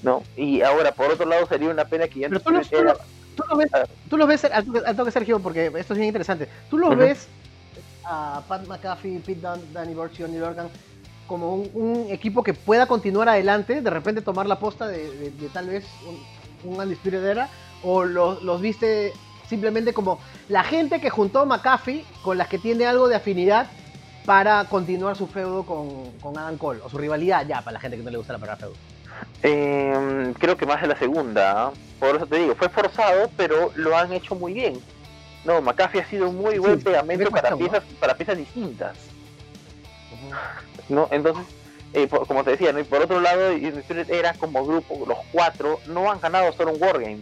¿No? 0.00 0.22
Y 0.36 0.62
ahora, 0.62 0.92
por 0.92 1.10
otro 1.10 1.26
lado, 1.26 1.44
sería 1.48 1.70
una 1.70 1.84
pena 1.84 2.06
que 2.06 2.20
ya 2.20 2.28
tú, 2.28 2.50
lo, 2.52 2.60
ves, 2.60 3.70
tú 4.08 4.16
lo 4.16 4.26
ves 4.28 4.44
al, 4.44 4.96
toque 4.96 5.10
Sergio, 5.10 5.40
porque 5.40 5.66
esto 5.66 5.94
es 5.94 5.98
bien 5.98 6.04
interesante. 6.04 6.48
Tú 6.70 6.78
lo 6.78 6.94
ves 6.94 7.26
a 8.04 8.40
Pat 8.46 8.64
McAfee, 8.68 9.18
Pete 9.18 9.40
Dunne, 9.40 9.64
Danny 9.72 9.94
Burch 9.94 10.16
Johnny 10.16 10.38
Lorcan 10.38 10.68
como 11.28 11.54
un, 11.54 12.06
equipo 12.10 12.42
que 12.42 12.54
pueda 12.54 12.86
continuar 12.86 13.28
adelante, 13.28 13.80
de 13.80 13.90
repente 13.90 14.22
tomar 14.22 14.46
la 14.46 14.58
posta 14.58 14.88
de, 14.88 15.32
tal 15.52 15.68
vez 15.68 15.84
un, 16.64 16.72
un 16.72 16.80
Undisputed 16.80 17.24
Era, 17.24 17.48
o 17.84 18.04
los, 18.04 18.42
los 18.42 18.60
viste 18.60 19.12
simplemente 19.48 19.92
como 19.92 20.18
la 20.48 20.64
gente 20.64 21.00
que 21.00 21.10
juntó 21.10 21.46
McAfee 21.46 22.04
con 22.22 22.36
las 22.36 22.48
que 22.48 22.58
tiene 22.58 22.86
algo 22.86 23.08
de 23.08 23.16
afinidad 23.16 23.68
para 24.24 24.64
continuar 24.64 25.16
su 25.16 25.26
feudo 25.26 25.64
con, 25.64 26.12
con 26.20 26.36
Adam 26.36 26.58
Cole, 26.58 26.80
o 26.82 26.90
su 26.90 26.98
rivalidad 26.98 27.46
ya, 27.46 27.62
para 27.62 27.74
la 27.74 27.80
gente 27.80 27.96
que 27.96 28.02
no 28.02 28.10
le 28.10 28.18
gusta 28.18 28.32
la 28.32 28.38
palabra 28.38 28.66
feudo. 28.66 28.76
Em, 29.42 30.34
creo 30.34 30.56
que 30.56 30.66
más 30.66 30.80
de 30.82 30.88
la 30.88 30.96
segunda, 30.96 31.66
¿ah? 31.66 31.72
por 31.98 32.16
eso 32.16 32.26
te 32.26 32.36
digo, 32.36 32.54
fue 32.54 32.68
forzado, 32.68 33.30
pero 33.36 33.72
lo 33.76 33.96
han 33.96 34.12
hecho 34.12 34.34
muy 34.34 34.52
bien. 34.52 34.80
No, 35.44 35.62
McAfee 35.62 36.00
ha 36.00 36.06
sido 36.06 36.28
un 36.28 36.36
muy 36.36 36.58
buen 36.58 36.80
pegamento 36.82 37.30
para 37.30 37.56
piezas, 37.56 37.82
para 38.00 38.14
piezas 38.14 38.36
distintas. 38.36 38.96
¿No? 40.88 41.08
Entonces, 41.10 41.44
eh, 41.92 42.08
como 42.08 42.44
te 42.44 42.50
decía, 42.50 42.78
y 42.78 42.84
por 42.84 43.02
otro 43.02 43.20
lado, 43.20 43.50
era 44.08 44.34
como 44.34 44.64
grupo, 44.64 45.04
los 45.06 45.18
cuatro 45.32 45.80
no 45.86 46.10
han 46.10 46.20
ganado 46.20 46.52
solo 46.52 46.72
un 46.72 46.82
Wargame. 46.82 47.20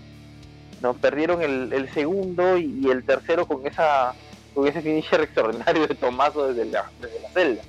¿no? 0.83 0.95
Perdieron 0.95 1.43
el, 1.43 1.89
segundo 1.93 2.57
y, 2.59 2.89
el 2.91 3.05
tercero 3.05 3.47
con 3.47 3.67
esa 3.67 4.15
con 4.55 4.67
ese 4.67 4.81
finisher 4.81 5.21
extraordinario 5.23 5.87
de 5.87 5.95
Tomaso 5.95 6.49
desde 6.49 6.71
la, 6.71 6.91
desde 7.01 7.21
la 7.21 7.31
celda. 7.31 7.63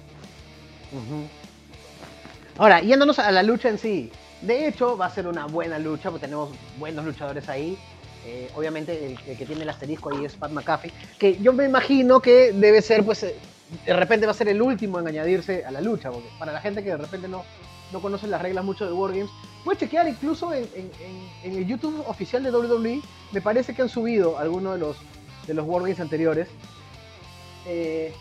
Ahora, 2.58 2.82
yéndonos 2.82 3.20
a 3.20 3.32
la 3.32 3.44
lucha 3.44 3.70
en 3.70 3.78
sí, 3.78 4.12
de 4.42 4.68
hecho 4.68 4.98
va 4.98 5.08
a 5.08 5.10
ser 5.10 5.28
una 5.28 5.46
buena 5.46 5.80
lucha, 5.80 6.10
porque 6.10 6.26
tenemos 6.26 6.52
buenos 6.80 7.06
luchadores 7.06 7.50
ahí. 7.50 7.78
Eh, 8.26 8.50
obviamente 8.56 9.06
el, 9.06 9.38
que 9.38 9.46
tiene 9.46 9.64
el 9.64 9.70
asterisco 9.70 10.14
ahí 10.14 10.26
es 10.26 10.36
Pat 10.36 10.52
McAfee, 10.52 10.92
que 11.18 11.38
yo 11.38 11.54
me 11.54 11.66
imagino 11.66 12.20
que 12.20 12.52
debe 12.52 12.82
ser, 12.82 13.06
pues, 13.06 13.24
eh, 13.24 13.36
de 13.86 13.94
repente 13.94 14.26
va 14.26 14.32
a 14.32 14.36
ser 14.36 14.48
el 14.48 14.62
último 14.62 15.00
en 15.00 15.08
añadirse 15.08 15.66
a 15.66 15.72
la 15.72 15.82
lucha, 15.82 16.12
porque 16.12 16.30
para 16.40 16.54
la 16.54 16.62
gente 16.62 16.84
que 16.84 16.92
de 16.92 16.98
repente 16.98 17.28
no, 17.28 17.44
no 17.92 18.02
conoce 18.02 18.28
las 18.28 18.42
reglas 18.42 18.64
mucho 18.64 18.86
de 18.86 18.94
Wargames, 18.94 19.30
puede 19.64 19.80
chequear 19.80 20.08
incluso 20.08 20.54
en, 20.54 20.68
el 21.44 21.68
YouTube 21.68 22.04
oficial 22.08 22.44
de 22.44 22.52
WWE, 22.52 23.02
me 23.32 23.42
parece 23.42 23.74
que 23.74 23.82
han 23.82 23.90
subido 23.90 24.38
algunos 24.38 24.74
de 24.74 24.80
los, 24.80 24.98
de 25.46 25.54
los 25.54 25.66
Wargames 25.66 26.00
anteriores. 26.00 26.48
Eh, 27.66 28.14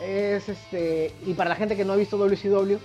es 0.00 0.48
este, 0.48 1.14
y 1.24 1.34
para 1.34 1.50
la 1.50 1.56
gente 1.56 1.76
que 1.76 1.84
no 1.84 1.92
ha 1.92 1.96
visto 1.96 2.16
WCW, 2.16 2.78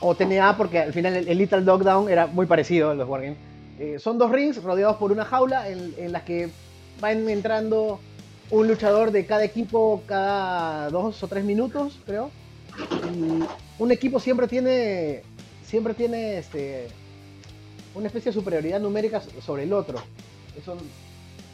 o 0.00 0.14
TNA, 0.14 0.56
porque 0.56 0.80
al 0.80 0.92
final 0.92 1.14
el, 1.14 1.38
Little 1.38 1.62
Dogdown 1.62 2.10
era 2.10 2.26
muy 2.26 2.46
parecido 2.46 2.90
a 2.90 2.94
los 2.94 3.08
Wargames. 3.08 3.38
Eh, 3.78 3.98
son 3.98 4.18
dos 4.18 4.30
rings 4.32 4.62
rodeados 4.62 4.96
por 4.96 5.12
una 5.12 5.24
jaula 5.24 5.68
en 5.68 6.12
las 6.12 6.22
que 6.22 6.50
van 7.00 7.28
entrando 7.28 8.00
un 8.50 8.68
luchador 8.68 9.10
de 9.10 9.26
cada 9.26 9.44
equipo 9.44 10.02
cada 10.06 10.90
dos 10.90 11.22
o 11.22 11.28
tres 11.28 11.44
minutos, 11.44 11.98
creo. 12.06 12.30
Y 12.78 13.44
un 13.78 13.92
equipo 13.92 14.20
siempre 14.20 14.48
tiene 14.48 15.22
siempre 15.64 15.94
tiene 15.94 16.38
este 16.38 16.88
una 17.94 18.06
especie 18.06 18.30
de 18.30 18.38
superioridad 18.38 18.80
numérica 18.80 19.22
sobre 19.44 19.64
el 19.64 19.72
otro. 19.72 19.98
Eso, 20.60 20.76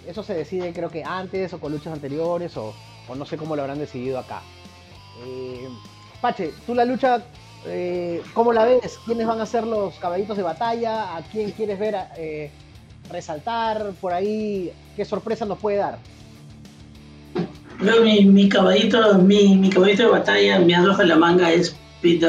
eso 0.06 0.22
se 0.22 0.34
decide 0.34 0.72
creo 0.72 0.90
que 0.90 1.04
antes 1.04 1.52
o 1.52 1.60
con 1.60 1.72
luchas 1.72 1.92
anteriores 1.92 2.56
o, 2.56 2.74
no 3.16 3.26
sé 3.26 3.36
cómo 3.36 3.56
lo 3.56 3.62
habrán 3.62 3.78
decidido 3.78 4.18
acá. 4.18 4.42
Eh, 5.24 5.68
Pache, 6.20 6.52
tú 6.66 6.74
la 6.74 6.84
lucha 6.84 7.22
eh, 7.66 8.22
¿Cómo 8.34 8.52
la 8.52 8.64
ves? 8.64 8.98
¿Quiénes 9.04 9.26
van 9.26 9.40
a 9.40 9.46
ser 9.46 9.66
los 9.66 9.94
caballitos 9.96 10.36
de 10.36 10.42
batalla? 10.42 11.16
¿A 11.16 11.22
quién 11.22 11.52
quieres 11.52 11.78
ver 11.78 11.94
eh, 12.16 12.50
resaltar 13.08 13.92
por 14.00 14.12
ahí? 14.12 14.72
¿Qué 14.96 15.04
sorpresa 15.04 15.44
nos 15.44 15.58
puede 15.58 15.76
dar? 15.78 15.98
Yo, 17.84 18.02
mi, 18.02 18.48
caballito, 18.48 19.18
mi, 19.18 19.68
caballito 19.70 20.04
de 20.04 20.08
batalla, 20.08 20.58
mi 20.60 20.72
arrojo 20.72 21.02
en 21.02 21.08
la 21.08 21.16
manga 21.16 21.52
es 21.52 21.74
Pete 22.00 22.26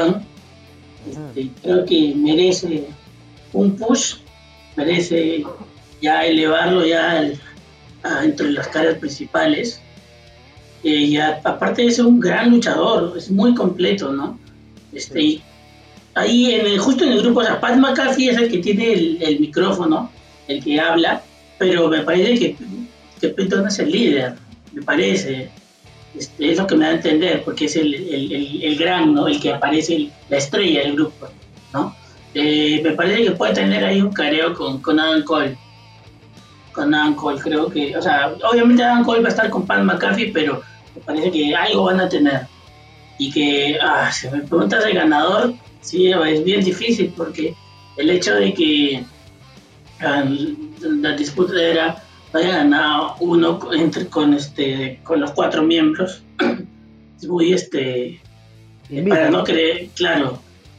este, 1.08 1.50
creo 1.62 1.84
que 1.84 2.14
merece 2.16 2.86
un 3.52 3.76
push, 3.76 4.16
merece 4.76 5.44
ya 6.00 6.24
elevarlo 6.24 6.84
ya 6.84 7.30
entre 8.22 8.52
las 8.52 8.68
caras 8.68 8.98
principales. 8.98 9.80
Eh, 10.82 10.90
y 10.90 11.16
aparte 11.16 11.82
de 11.82 11.90
ser 11.90 12.06
un 12.06 12.20
gran 12.20 12.50
luchador, 12.50 13.16
es 13.16 13.30
muy 13.30 13.54
completo, 13.54 14.12
¿no? 14.12 14.38
Este, 14.92 15.40
ahí 16.14 16.52
en 16.52 16.66
el, 16.66 16.78
justo 16.78 17.04
en 17.04 17.12
el 17.12 17.22
grupo, 17.22 17.40
o 17.40 17.44
sea, 17.44 17.60
Pat 17.60 17.76
McCarthy 17.76 18.28
es 18.28 18.36
el 18.36 18.50
que 18.50 18.58
tiene 18.58 18.92
el, 18.92 19.40
micrófono, 19.40 20.10
el 20.46 20.62
que 20.62 20.78
habla, 20.78 21.22
pero 21.58 21.88
me 21.88 22.02
parece 22.02 22.38
que, 22.38 22.56
que 23.20 23.28
Peyton 23.28 23.66
es 23.66 23.78
el 23.78 23.90
líder, 23.90 24.34
me 24.74 24.82
parece. 24.82 25.50
Este, 26.16 26.52
es 26.52 26.58
lo 26.58 26.66
que 26.66 26.76
me 26.76 26.84
da 26.84 26.92
a 26.92 26.94
entender, 26.94 27.42
porque 27.42 27.64
es 27.64 27.76
el, 27.76 27.92
el, 27.92 28.62
el, 28.62 28.76
gran, 28.76 29.14
¿no? 29.14 29.26
El 29.26 29.40
que 29.40 29.52
aparece, 29.52 30.10
la 30.28 30.36
estrella 30.36 30.82
del 30.82 30.94
grupo, 30.94 31.28
¿no? 31.72 31.94
Eh, 32.34 32.80
me 32.84 32.92
parece 32.92 33.24
que 33.24 33.30
puede 33.32 33.54
tener 33.54 33.84
ahí 33.84 34.00
un 34.00 34.12
careo 34.12 34.54
con, 34.54 34.80
con 34.80 35.00
Adam 35.00 35.24
Cole. 35.24 35.56
Con 36.72 36.94
Adam 36.94 37.14
Cole, 37.16 37.40
creo 37.40 37.68
que, 37.68 37.96
o 37.96 38.02
sea, 38.02 38.32
obviamente 38.48 38.82
Adam 38.82 39.04
Cole 39.04 39.22
va 39.22 39.28
a 39.28 39.30
estar 39.30 39.50
con 39.50 39.66
Pat 39.66 39.82
McCarthy, 39.82 40.26
pero 40.26 40.62
me 40.94 41.00
parece 41.02 41.30
que 41.32 41.54
algo 41.54 41.84
van 41.84 42.00
a 42.00 42.08
tener 42.08 42.46
y 43.18 43.30
que, 43.30 43.78
ah, 43.80 44.10
si 44.12 44.28
me 44.28 44.40
preguntas 44.40 44.84
el 44.84 44.94
ganador, 44.94 45.54
sí, 45.80 46.10
es 46.10 46.44
bien 46.44 46.64
difícil 46.64 47.12
porque 47.16 47.54
el 47.96 48.10
hecho 48.10 48.34
de 48.34 48.52
que 48.52 49.04
ah, 50.00 50.24
la 50.80 51.12
disputa 51.12 51.60
era 51.60 52.03
haya 52.38 52.58
ganado 52.58 53.16
uno 53.20 53.60
entre, 53.72 54.06
con 54.08 54.34
este 54.34 55.00
con 55.04 55.20
los 55.20 55.32
cuatro 55.32 55.62
miembros. 55.62 56.22
Es 57.16 57.28
muy 57.28 57.52
este 57.52 58.20
para 59.08 59.30
no 59.30 59.44
creer 59.44 59.88
claro. 59.94 60.38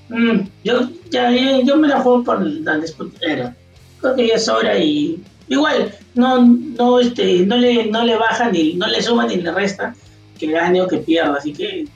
Mm, 0.09 0.41
yo 0.63 0.89
ya 1.09 1.31
yo 1.31 1.77
me 1.77 1.87
la 1.87 2.01
juego 2.01 2.23
por 2.23 2.45
la 2.45 2.77
disputa 2.77 3.17
era 3.21 3.55
creo 3.99 4.15
que 4.15 4.27
ya 4.27 4.35
es 4.35 4.47
hora 4.47 4.77
y 4.77 5.23
igual 5.47 5.95
no 6.13 6.45
no 6.45 6.99
este 6.99 7.45
no 7.45 7.57
le 7.57 7.85
no 7.85 8.03
le 8.03 8.17
baja 8.17 8.51
ni 8.51 8.73
no 8.73 8.85
le 8.85 9.01
suma 9.01 9.25
ni 9.25 9.37
le 9.37 9.51
resta 9.51 9.95
que 10.37 10.47
gane 10.47 10.81
o 10.81 10.87
que 10.87 10.97
pierda. 10.97 11.37
Así 11.37 11.53
que 11.53 11.87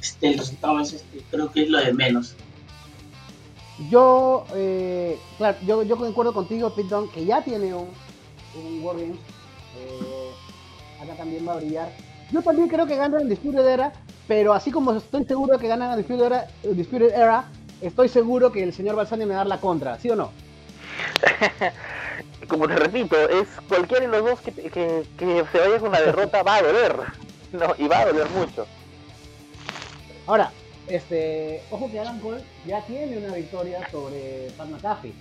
este, 0.00 0.28
el 0.28 0.38
resultado 0.38 0.80
es 0.80 0.92
este, 0.92 1.22
creo 1.30 1.50
que 1.52 1.62
es 1.62 1.70
lo 1.70 1.78
de 1.78 1.92
menos. 1.92 2.34
Yo, 3.90 4.44
eh, 4.54 5.16
claro, 5.36 5.58
yo, 5.64 5.82
yo 5.84 5.96
concuerdo 5.96 6.32
contigo, 6.32 6.74
Pete 6.74 6.94
que 7.14 7.24
ya 7.24 7.44
tiene 7.44 7.72
un, 7.74 7.88
un 8.54 8.82
Wargames. 8.82 9.18
Eh, 9.76 10.30
acá 11.02 11.14
también 11.14 11.46
va 11.46 11.54
a 11.54 11.56
brillar. 11.56 11.90
Yo 12.30 12.42
también 12.42 12.68
creo 12.68 12.86
que 12.86 12.96
gana 12.96 13.20
el 13.20 13.28
Disputed 13.28 13.66
Era, 13.66 13.92
pero 14.26 14.52
así 14.52 14.70
como 14.70 14.92
estoy 14.92 15.24
seguro 15.24 15.58
que 15.58 15.68
gana 15.68 15.92
el 15.92 15.98
Disputed 15.98 16.26
Era, 16.26 16.48
el 16.62 16.76
Disputed 16.76 17.14
Era 17.14 17.44
estoy 17.80 18.08
seguro 18.08 18.52
que 18.52 18.62
el 18.62 18.72
señor 18.72 18.96
Balsani 18.96 19.24
me 19.24 19.34
va 19.34 19.36
a 19.36 19.38
dar 19.38 19.46
la 19.46 19.60
contra, 19.60 19.98
¿sí 19.98 20.10
o 20.10 20.16
no? 20.16 20.30
como 22.48 22.66
te 22.66 22.76
repito, 22.76 23.16
es 23.28 23.48
cualquiera 23.68 24.06
de 24.06 24.08
los 24.08 24.24
dos 24.24 24.40
que, 24.40 24.52
que, 24.52 25.04
que 25.16 25.44
se 25.52 25.58
vaya 25.58 25.78
con 25.78 25.92
la 25.92 26.00
derrota 26.00 26.42
va 26.42 26.56
a 26.56 26.62
doler. 26.62 26.96
No, 27.50 27.74
y 27.78 27.88
va 27.88 28.00
a 28.00 28.04
doler 28.04 28.28
mucho. 28.28 28.66
Ahora, 30.26 30.52
este, 30.86 31.62
ojo 31.70 31.90
que 31.90 31.98
Adam 31.98 32.20
Cole 32.20 32.44
ya 32.66 32.82
tiene 32.82 33.16
una 33.16 33.34
victoria 33.34 33.88
sobre 33.90 34.48
Pat 34.54 34.68
McAfee. 34.68 35.14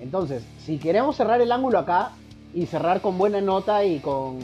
Entonces, 0.00 0.42
si 0.62 0.76
queremos 0.78 1.16
cerrar 1.16 1.40
el 1.40 1.50
ángulo 1.50 1.78
acá 1.78 2.12
y 2.54 2.66
cerrar 2.66 3.00
con 3.00 3.18
buena 3.18 3.40
nota 3.40 3.84
y 3.84 4.00
con, 4.00 4.38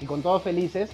y 0.00 0.06
con 0.06 0.22
todos 0.22 0.42
felices, 0.42 0.90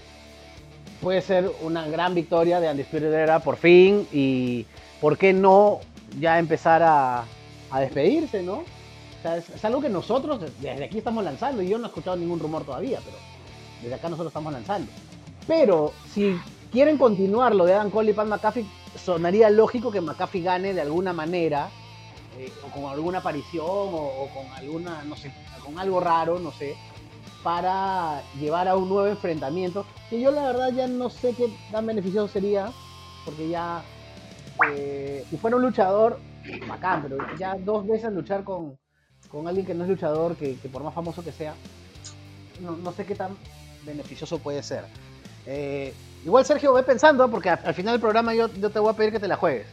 puede 1.01 1.21
ser 1.21 1.51
una 1.63 1.87
gran 1.89 2.15
victoria 2.15 2.61
de 2.61 2.69
Andy 2.69 2.85
Era 2.93 3.41
por 3.41 3.57
fin 3.57 4.07
y 4.13 4.67
por 5.01 5.19
qué 5.19 5.33
no 5.33 5.81
ya 6.19 6.39
empezar 6.39 6.83
a, 6.83 7.25
a 7.71 7.81
despedirse, 7.81 8.43
¿no? 8.43 8.55
O 8.55 9.23
sea, 9.23 9.37
es, 9.37 9.65
algo 9.65 9.81
que 9.81 9.89
nosotros 9.89 10.41
desde 10.61 10.85
aquí 10.85 10.99
estamos 10.99 11.25
lanzando 11.25 11.63
y 11.63 11.69
yo 11.69 11.79
no 11.79 11.85
he 11.85 11.89
escuchado 11.89 12.17
ningún 12.17 12.39
rumor 12.39 12.65
todavía, 12.65 13.01
pero 13.05 13.17
desde 13.83 13.95
acá 13.95 14.09
nosotros 14.09 14.31
estamos 14.31 14.53
lanzando. 14.53 14.91
Pero 15.47 15.93
si 16.13 16.39
quieren 16.73 16.99
continuar 16.99 17.55
lo 17.55 17.65
de 17.65 17.75
Adam 17.75 17.91
Cole 17.91 18.11
y 18.11 18.15
Pat 18.15 18.27
McAfee, 18.27 18.67
sonaría 18.97 19.51
lógico 19.51 19.91
que 19.91 20.01
McAfee 20.01 20.43
gane 20.43 20.75
de 20.75 20.81
alguna 20.81 21.13
manera, 21.13 21.71
eh, 22.38 22.52
o 22.64 22.71
con 22.71 22.90
alguna 22.90 23.19
aparición, 23.19 23.66
o, 23.66 24.28
con 24.35 24.47
alguna, 24.57 25.02
no 25.05 25.16
sé, 25.16 25.33
con 25.64 25.78
algo 25.78 26.00
raro, 26.00 26.38
no 26.38 26.52
sé, 26.52 26.76
para 27.43 28.23
llevar 28.40 28.69
a 28.69 28.76
un 28.76 28.88
nuevo 28.88 29.07
enfrentamiento, 29.07 29.87
que 30.11 30.21
yo 30.21 30.31
la 30.31 30.45
verdad 30.45 30.71
ya 30.73 30.87
no 30.87 31.11
sé 31.11 31.35
qué 31.35 31.50
tan 31.71 31.87
beneficioso 31.87 32.33
sería, 32.33 32.73
porque 33.25 33.49
ya, 33.49 33.83
eh, 34.69 35.25
si 35.31 35.37
fuera 35.37 35.57
un 35.57 35.62
luchador, 35.62 36.19
bacán, 36.69 37.02
pero 37.02 37.19
ya 37.38 37.57
dos 37.57 37.87
veces 37.87 38.12
luchar 38.12 38.45
con, 38.45 38.78
alguien 39.47 39.66
que 39.66 39.75
no 39.75 39.85
es 39.85 39.90
luchador, 39.90 40.37
que, 40.37 40.57
por 40.73 40.83
más 40.83 40.95
famoso 40.95 41.23
que 41.23 41.33
sea, 41.33 41.55
no, 42.61 42.73
no 42.73 42.93
sé 42.93 43.05
qué 43.05 43.14
tan 43.14 43.37
beneficioso 43.85 44.38
puede 44.38 44.62
ser. 44.62 44.85
Eh, 45.45 45.93
Igual 46.26 46.45
Sergio, 46.45 46.73
ve 46.73 46.83
pensando, 46.83 47.31
porque 47.31 47.50
al, 47.50 47.73
final 47.73 47.95
del 47.95 48.00
programa 48.00 48.35
yo, 48.35 48.49
te 48.49 48.81
voy 48.81 48.93
a 48.93 48.97
pedir 48.97 49.12
que 49.12 49.21
te 49.21 49.28
la 49.28 49.37
juegues. 49.37 49.69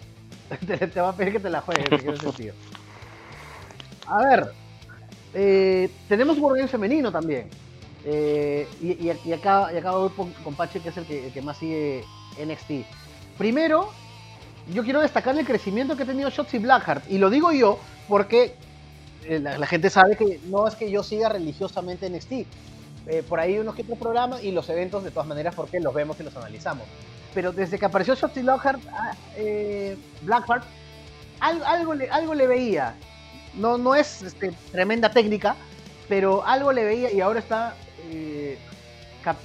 te, 0.68 1.02
voy 1.02 1.10
a 1.10 1.14
pedir 1.14 1.34
que 1.34 1.40
te 1.40 1.50
la 1.50 1.62
juegues, 1.62 2.04
en 2.04 2.18
sentido. 2.18 2.54
A 4.08 4.24
ver, 4.24 4.54
eh, 5.34 5.90
tenemos 6.08 6.38
un 6.38 6.68
femenino 6.68 7.12
también. 7.12 7.50
Eh, 8.06 8.68
y, 8.82 8.92
y, 8.92 9.20
y 9.26 9.34
acá 9.34 9.70
voy 9.92 10.12
con 10.44 10.56
Pache, 10.56 10.80
que 10.80 10.90
es 10.90 10.98
el 10.98 11.06
que, 11.06 11.42
más 11.42 11.58
sigue 11.58 12.04
NXT. 12.44 12.86
Primero, 13.38 13.90
yo 14.74 14.84
quiero 14.84 15.02
destacar 15.02 15.38
el 15.38 15.46
crecimiento 15.46 15.96
que 15.96 16.04
ha 16.04 16.06
tenido 16.06 16.30
Shotzi 16.30 16.60
Blackheart. 16.60 17.10
Y 17.10 17.18
lo 17.18 17.30
digo 17.30 17.52
yo 17.52 17.80
porque 18.08 18.56
eh, 19.26 19.40
la, 19.40 19.66
gente 19.66 19.90
sabe 19.90 20.18
que 20.18 20.40
no 20.48 20.68
es 20.68 20.76
que 20.76 20.92
yo 20.92 21.02
siga 21.02 21.30
religiosamente 21.30 22.10
NXT. 22.10 22.34
Por 23.28 23.40
ahí 23.42 23.60
unos 23.60 23.76
que 23.76 23.82
otros 23.82 23.98
programas 23.98 24.42
y 24.44 24.52
los 24.52 24.70
eventos 24.70 25.04
de 25.04 25.12
todas 25.12 25.28
maneras 25.28 25.54
porque 25.56 25.82
los 25.82 25.94
vemos 25.94 26.18
y 26.22 26.24
los 26.24 26.36
analizamos. 26.38 26.86
Pero 27.34 27.52
desde 27.52 27.80
que 27.80 27.86
apareció 27.86 28.16
Shotzi 28.16 28.42
Blackheart, 28.42 28.82
ah, 28.92 29.14
Blackheart 30.22 30.64
algo, 31.44 31.94
le, 31.94 32.10
algo 32.10 32.34
le 32.34 32.48
veía. 32.48 32.96
No, 33.56 33.78
no 33.78 33.96
es 33.96 34.22
este, 34.24 34.52
tremenda 34.72 35.10
técnica, 35.10 35.56
pero 36.10 36.46
algo 36.46 36.72
le 36.72 36.84
veía 36.84 37.12
y 37.12 37.22
ahora 37.22 37.40
está 37.40 37.76
eh, 38.10 38.58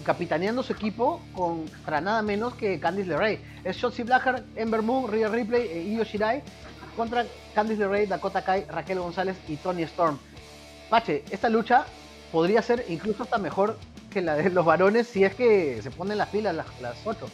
capitaneando 0.05 0.63
su 0.63 0.73
equipo 0.73 1.21
contra 1.35 2.01
nada 2.01 2.23
menos 2.23 2.55
que 2.55 2.81
Candice 2.81 3.09
LeRae. 3.09 3.41
Es 3.65 3.77
Shotzi 3.77 4.03
Blackheart, 4.03 4.45
Ember 4.57 4.83
Moon, 4.83 5.11
Rhea 5.11 5.29
Ripley 5.29 5.69
e 5.69 5.83
Io 5.89 6.05
Shirai 6.05 6.43
contra 6.97 7.27
Candice 7.55 7.81
LeRae, 7.81 8.07
Dakota 8.07 8.43
Kai, 8.43 8.65
Raquel 8.69 9.01
González 9.01 9.37
y 9.47 9.57
Tony 9.57 9.83
Storm. 9.83 10.19
Pache, 10.89 11.25
esta 11.31 11.49
lucha 11.49 11.85
podría 12.33 12.63
ser 12.63 12.85
incluso 12.89 13.25
hasta 13.25 13.39
mejor 13.39 13.79
que 14.11 14.23
la 14.23 14.37
de 14.37 14.49
los 14.51 14.65
varones 14.65 15.07
si 15.07 15.23
es 15.25 15.35
que 15.35 15.83
se 15.83 15.91
ponen 15.91 16.17
las 16.17 16.29
pilas 16.29 16.55
las, 16.55 16.67
las 16.81 16.97
8. 17.05 17.29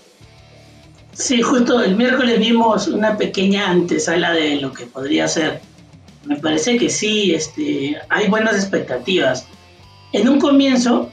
Sí, 1.15 1.43
justo 1.43 1.81
el 1.81 1.97
miércoles 1.97 2.41
vimos 2.41 2.89
una 2.89 3.17
pequeña 3.17 3.71
antesala 3.71 4.33
de 4.33 4.57
lo 4.57 4.73
que 4.73 4.87
podría 4.87 5.29
ser. 5.29 5.61
Me 6.25 6.37
parece 6.37 6.77
que 6.77 6.91
sí, 6.91 7.33
este, 7.33 7.97
hay 8.09 8.29
buenas 8.29 8.57
expectativas. 8.57 9.47
En 10.13 10.29
un 10.29 10.41
comienzo, 10.41 11.11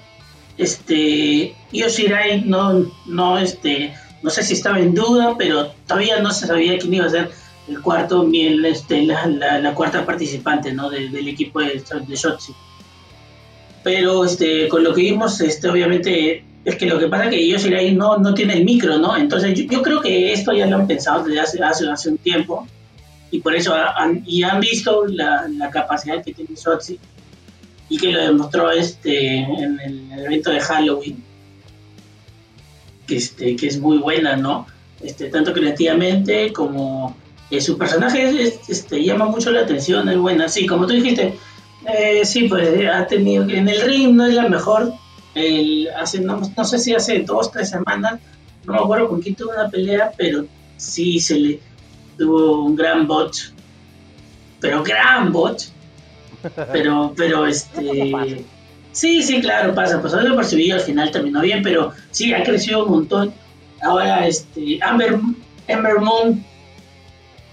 este, 0.58 1.55
Yoshirai 1.72 2.41
no, 2.41 2.91
no, 3.05 3.38
este, 3.38 3.93
no 4.24 4.31
sé 4.31 4.41
si 4.43 4.53
estaba 4.53 4.79
en 4.79 4.96
duda, 4.96 5.36
pero 5.38 5.72
todavía 5.86 6.20
no 6.20 6.31
se 6.31 6.48
sabía 6.48 6.79
quién 6.79 6.96
iba 6.96 7.05
a 7.05 7.10
ser 7.10 7.31
el 7.67 7.79
cuarto, 7.81 8.27
este, 8.65 9.03
la, 9.03 9.27
la, 9.27 9.74
cuarta 9.75 10.03
participante 10.03 10.74
¿no? 10.74 10.89
del 10.89 11.27
equipo 11.27 11.60
de, 11.60 11.84
de 12.08 12.15
Shotzi. 12.15 12.53
Pero 13.84 14.25
este, 14.25 14.67
con 14.67 14.84
lo 14.84 14.96
que 14.96 15.01
vimos, 15.01 15.39
este, 15.41 15.70
obviamente 15.70 16.43
es 16.63 16.75
que 16.75 16.85
lo 16.85 16.99
que 16.99 17.07
pasa 17.07 17.25
es 17.25 17.29
que 17.31 17.47
Yoshirai 17.47 17.93
no, 17.93 18.17
no 18.17 18.33
tiene 18.33 18.53
el 18.53 18.65
micro, 18.65 18.97
¿no? 18.97 19.17
Entonces 19.17 19.67
yo, 19.67 19.81
creo 19.81 20.01
que 20.01 20.31
esto 20.31 20.53
ya 20.53 20.67
lo 20.67 20.77
han 20.77 20.87
pensado 20.87 21.23
desde 21.23 21.39
hace, 21.39 21.87
hace, 21.89 22.09
un 22.09 22.17
tiempo 22.17 22.67
y 23.31 23.39
por 23.39 23.55
eso 23.55 23.73
han, 23.73 24.23
y 24.25 24.43
han 24.43 24.59
visto 24.59 25.05
la, 25.07 25.47
la 25.47 25.69
capacidad 25.69 26.23
que 26.23 26.33
tiene 26.33 26.55
Shotzi 26.55 26.99
y 27.89 27.97
que 27.97 28.11
lo 28.11 28.21
demostró 28.21 28.71
este 28.71 29.37
en 29.37 29.79
el, 29.79 30.11
evento 30.25 30.51
de 30.51 30.59
Halloween 30.59 31.23
que, 33.07 33.17
este, 33.17 33.55
que 33.55 33.67
es 33.67 33.79
muy 33.79 33.97
buena, 33.97 34.37
¿no? 34.37 34.67
Este, 35.01 35.29
tanto 35.29 35.51
creativamente 35.51 36.53
como 36.53 37.15
eh, 37.49 37.59
su 37.59 37.77
personaje 37.77 38.53
este, 38.67 39.03
llama 39.03 39.25
mucho 39.25 39.51
la 39.51 39.61
atención, 39.61 40.07
es 40.07 40.17
buena, 40.17 40.47
sí, 40.47 40.65
como 40.67 40.85
tú 40.85 40.93
dijiste, 40.93 41.33
eh, 41.87 42.21
sí, 42.23 42.43
pues 42.43 42.69
ha 42.87 43.07
tenido, 43.07 43.43
en 43.49 43.67
el 43.67 43.81
ring 43.81 44.13
no 44.15 44.27
es 44.27 44.35
la 44.35 44.47
mejor, 44.47 44.93
el, 45.35 45.89
hace, 45.97 46.21
no, 46.21 46.65
sé 46.65 46.79
si 46.79 46.93
hace 46.93 47.19
dos, 47.19 47.51
tres 47.51 47.69
semanas, 47.69 48.19
no 48.65 48.73
me 48.73 48.79
acuerdo 48.79 49.09
con 49.09 49.21
quién 49.21 49.35
tuvo 49.35 49.51
una 49.51 49.69
pelea, 49.69 50.11
pero 50.17 50.45
sí 50.77 51.19
se 51.19 51.39
le 51.39 51.59
tuvo 52.17 52.63
un 52.63 52.75
gran 52.75 53.07
bot, 53.07 53.33
pero 54.59 54.83
gran 54.83 55.31
bot, 55.31 55.63
pero, 56.71 57.13
pero 57.15 57.45
este... 57.45 58.45
Sí, 58.91 59.23
sí, 59.23 59.39
claro, 59.39 59.73
pasa, 59.73 60.01
pues 60.01 60.11
lo 60.11 60.35
percibí 60.35 60.69
al 60.69 60.81
final 60.81 61.11
terminó 61.11 61.39
bien, 61.39 61.63
pero 61.63 61.93
sí, 62.11 62.33
ha 62.33 62.43
crecido 62.43 62.83
un 62.83 62.91
montón. 62.91 63.33
Ahora, 63.81 64.27
este, 64.27 64.79
Amber, 64.83 65.17
Moon 66.01 66.43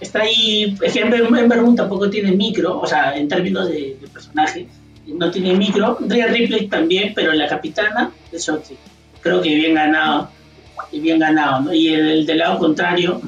está 0.01 0.19
ahí, 0.23 0.77
es 0.81 0.91
que 0.91 1.01
Amber, 1.01 1.61
Moon 1.61 1.77
tampoco 1.77 2.09
tiene 2.09 2.33
micro, 2.33 2.77
o 2.77 2.85
sea, 2.85 3.15
en 3.15 3.29
términos 3.29 3.69
de, 3.69 3.97
de 4.01 4.07
personaje, 4.09 4.67
no 5.13 5.31
tiene 5.31 5.53
micro. 5.53 5.97
Rhea 5.99 6.27
Ripley 6.27 6.67
también, 6.67 7.13
pero 7.13 7.33
la 7.33 7.47
capitana 7.47 8.11
de 8.31 8.37
Shotzi. 8.37 8.75
Creo 9.21 9.41
que 9.41 9.53
bien 9.53 9.73
ganado. 9.73 10.29
Y 10.91 10.99
bien 10.99 11.19
ganado. 11.19 11.73
Y 11.73 11.89
el, 11.89 12.25
del 12.25 12.37
lado 12.37 12.59
contrario, 12.59 13.21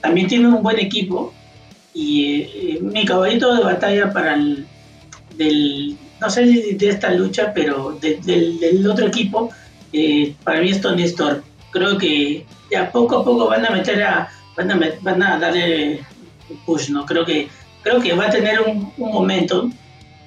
también 0.00 0.26
tiene 0.26 0.48
un 0.48 0.62
buen 0.62 0.78
equipo. 0.78 1.32
Y 1.92 2.42
eh, 2.42 2.78
mi 2.80 3.04
caballito 3.04 3.54
de 3.54 3.64
batalla 3.64 4.12
para 4.12 4.34
el. 4.34 4.66
Del, 5.36 5.96
no 6.20 6.30
sé 6.30 6.44
de 6.44 6.88
esta 6.88 7.10
lucha, 7.10 7.52
pero 7.54 7.98
del, 8.00 8.86
otro 8.88 9.06
equipo, 9.06 9.50
eh, 9.92 10.34
para 10.44 10.60
mí 10.60 10.70
es 10.70 10.80
Tony 10.80 11.02
Storm. 11.04 11.42
Creo 11.70 11.98
que 11.98 12.46
ya 12.70 12.90
poco 12.90 13.18
a 13.18 13.24
poco 13.24 13.48
van 13.48 13.66
a 13.66 13.70
meter 13.70 14.02
a. 14.02 14.30
Van 14.56 14.70
a, 14.70 14.80
van 15.02 15.22
a 15.22 15.38
darle 15.38 16.00
push, 16.64 16.90
¿no? 16.90 17.04
Creo 17.04 17.24
que, 17.24 17.48
creo 17.82 18.00
que 18.00 18.14
va 18.14 18.26
a 18.26 18.30
tener 18.30 18.60
un 18.60 18.92
momento 18.96 19.68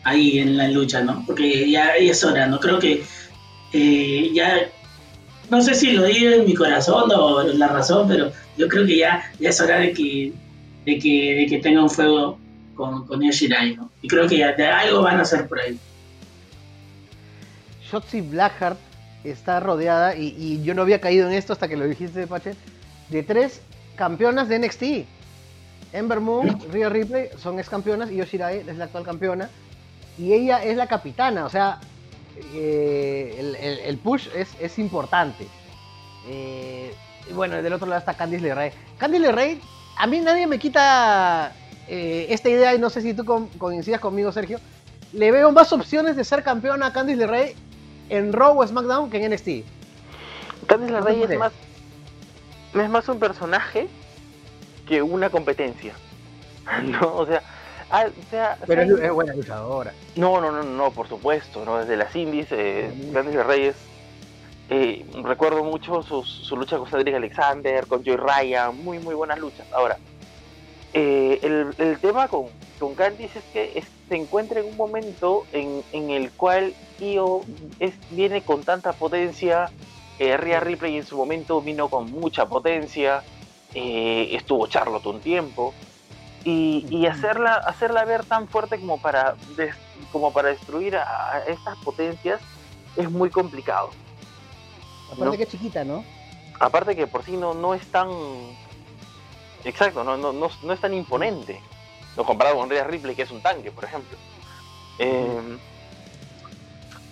ahí 0.08 0.40
en 0.40 0.56
la 0.56 0.70
lucha, 0.70 1.02
¿no? 1.02 1.24
Porque 1.26 1.70
ya 1.70 1.96
es 1.96 2.24
hora, 2.24 2.48
¿no? 2.48 2.60
Creo 2.60 2.80
que 2.80 3.04
eh, 3.74 4.32
ya, 4.34 4.70
no 5.50 5.62
sé 5.62 5.76
si 5.76 5.92
lo 5.92 6.06
digo 6.06 6.32
en 6.32 6.46
mi 6.46 6.54
corazón 6.54 7.12
o 7.14 7.44
la 7.44 7.68
razón, 7.68 8.08
pero 8.08 8.32
yo 8.58 8.70
creo 8.70 8.86
que 8.86 8.98
ya, 8.98 9.30
ya 9.38 9.50
es 9.50 9.60
hora 9.60 9.80
de 9.80 9.92
que, 9.92 10.32
de 10.86 10.98
que, 10.98 11.36
de 11.36 11.46
que 11.48 11.60
tenga 11.60 11.84
un 11.84 11.90
fuego 11.90 12.40
con, 12.74 13.06
con 13.06 13.22
Yoshirai, 13.22 13.76
¿no? 13.76 13.92
Y 14.02 14.08
creo 14.08 14.30
que 14.30 14.38
ya 14.38 14.54
de 14.54 14.66
algo 14.66 15.02
van 15.02 15.20
a 15.20 15.24
hacer 15.24 15.46
por 15.46 15.60
ahí. 15.60 15.78
Shotzi 17.92 18.22
Blackheart 18.22 18.80
está 19.26 19.60
rodeada, 19.60 20.16
y, 20.16 20.64
yo 20.64 20.74
no 20.74 20.84
había 20.84 21.02
caído 21.02 21.28
en 21.28 21.34
esto 21.34 21.52
hasta 21.52 21.68
que 21.68 21.76
lo 21.76 21.86
dijiste, 21.86 22.28
Pache, 22.28 22.54
de 23.10 23.24
tres 23.24 23.62
campeonas 23.98 24.48
de 24.48 24.60
NXT. 24.60 24.84
Ember 25.92 26.22
Moon, 26.22 26.60
Rhea 26.72 26.88
Ripley 26.88 27.30
son 27.38 27.60
ex 27.60 27.70
campeonas 27.70 28.10
y 28.10 28.18
Yoshirai 28.18 28.60
es 28.60 28.78
la 28.78 28.86
actual 28.86 29.04
campeona 29.04 29.50
y 30.18 30.34
ella 30.34 30.64
es 30.64 30.76
la 30.78 30.88
capitana, 30.88 31.46
o 31.46 31.50
sea, 31.50 31.80
eh, 32.54 33.82
el, 33.86 33.98
push 33.98 34.28
es, 34.36 34.80
importante. 34.80 35.48
Eh, 36.28 36.94
bueno, 37.34 37.62
del 37.62 37.74
otro 37.74 37.88
lado 37.88 38.00
está 38.00 38.16
Candice 38.16 38.44
LeRae. 38.44 38.74
Candice 38.98 39.22
LeRae, 39.22 39.60
a 39.98 40.08
mí 40.08 40.20
nadie 40.20 40.48
me 40.48 40.60
quita 40.60 41.54
eh, 41.88 42.28
esta 42.30 42.50
idea, 42.50 42.74
y 42.74 42.80
no 42.80 42.90
sé 42.90 43.02
si 43.02 43.14
tú 43.14 43.26
coincidas 43.58 44.00
conmigo, 44.00 44.32
Sergio. 44.32 44.60
Le 45.14 45.32
veo 45.32 45.52
más 45.52 45.72
opciones 45.72 46.16
de 46.16 46.24
ser 46.24 46.44
campeona 46.44 46.88
a 46.88 46.94
Candice 46.94 47.18
LeRae 47.18 47.56
en 48.10 48.34
Raw 48.34 48.60
o 48.60 48.66
SmackDown 48.66 49.10
que 49.10 49.24
en 49.24 49.32
NXT. 49.32 49.66
Candice 50.68 50.92
LeRae 50.92 51.24
es 51.24 51.40
más, 51.40 51.54
es 52.74 52.90
más 52.90 53.08
un 53.08 53.20
personaje 53.20 53.88
que 54.88 55.02
una 55.02 55.30
competencia. 55.30 55.94
¿no? 56.84 57.16
O 57.16 57.26
sea, 57.26 57.42
Ah, 57.90 58.08
pero 58.66 58.82
es, 58.82 59.12
buena 59.12 59.34
luchadora. 59.34 59.94
No, 60.16 60.42
no, 60.42 60.52
no, 60.52 60.64
no, 60.64 60.92
por 60.92 61.08
supuesto, 61.08 61.64
¿no? 61.64 61.78
Desde 61.78 61.96
las 61.96 62.16
indies, 62.16 62.48
eh, 62.52 62.92
Grandes 63.12 63.46
Reyes. 63.46 63.76
Eh, 64.70 65.06
recuerdo 65.24 65.64
mucho 65.64 66.02
su, 66.04 66.24
su, 66.24 66.58
lucha 66.58 66.78
con 66.78 66.90
Cedric 66.90 67.16
Alexander, 67.16 67.88
con 67.88 68.04
Joy 68.04 68.18
Ryan, 68.18 68.84
muy, 68.84 69.00
muy 69.00 69.16
buenas 69.16 69.40
luchas. 69.40 69.66
Ahora, 69.72 69.98
eh, 70.94 71.40
el, 71.42 71.74
el, 71.78 71.98
tema 72.00 72.28
con, 72.28 72.48
con 72.78 72.96
Candice 72.96 73.40
es 73.40 73.46
que 73.54 73.84
se 74.10 74.16
encuentra 74.16 74.60
en 74.60 74.68
un 74.68 74.78
momento 74.78 75.46
en, 75.52 75.84
en 75.92 76.10
el 76.10 76.32
cual 76.32 76.74
Io 77.00 77.42
es, 77.80 77.94
viene 78.12 78.42
con 78.42 78.64
tanta 78.64 78.94
potencia, 78.94 79.70
eh, 80.20 80.38
Rhea 80.38 80.60
Ripley 80.60 80.98
en 80.98 81.06
su 81.06 81.18
momento 81.18 81.62
vino 81.62 81.90
con 81.90 82.12
mucha 82.12 82.48
potencia, 82.48 83.24
eh, 83.74 84.30
estuvo 84.32 84.68
Charlotte 84.68 85.06
un 85.06 85.20
tiempo, 85.20 85.74
y, 86.44 87.06
hacerla, 87.06 87.56
hacerla 87.56 88.06
ver 88.06 88.24
tan 88.24 88.48
fuerte 88.48 88.80
como 88.80 89.02
para, 89.02 89.36
como 90.12 90.32
para 90.32 90.50
destruir 90.50 90.96
a, 90.96 91.44
estas 91.48 91.78
potencias 91.80 92.42
es 92.96 93.12
muy 93.12 93.30
complicado. 93.30 93.90
Aparte 95.12 95.38
que 95.38 95.44
es 95.44 95.50
chiquita, 95.50 95.84
¿no? 95.84 96.04
Aparte 96.60 96.96
que 96.96 97.08
por 97.08 97.24
sí 97.24 97.38
no, 97.38 97.54
no 97.54 97.74
es 97.74 97.86
tan... 97.88 98.10
Exacto, 99.64 100.04
no, 100.04 100.16
no, 100.18 100.32
no, 100.32 100.74
es 100.74 100.80
tan 100.80 100.94
imponente. 100.94 101.62
Lo 102.16 102.26
comparado 102.26 102.56
con 102.56 102.70
Rhea 102.70 102.86
Ripley, 102.86 103.16
que 103.16 103.24
es 103.24 103.32
un 103.32 103.42
tanque, 103.42 103.72
por 103.72 103.84
ejemplo. 103.84 104.18
Em, 105.00 105.60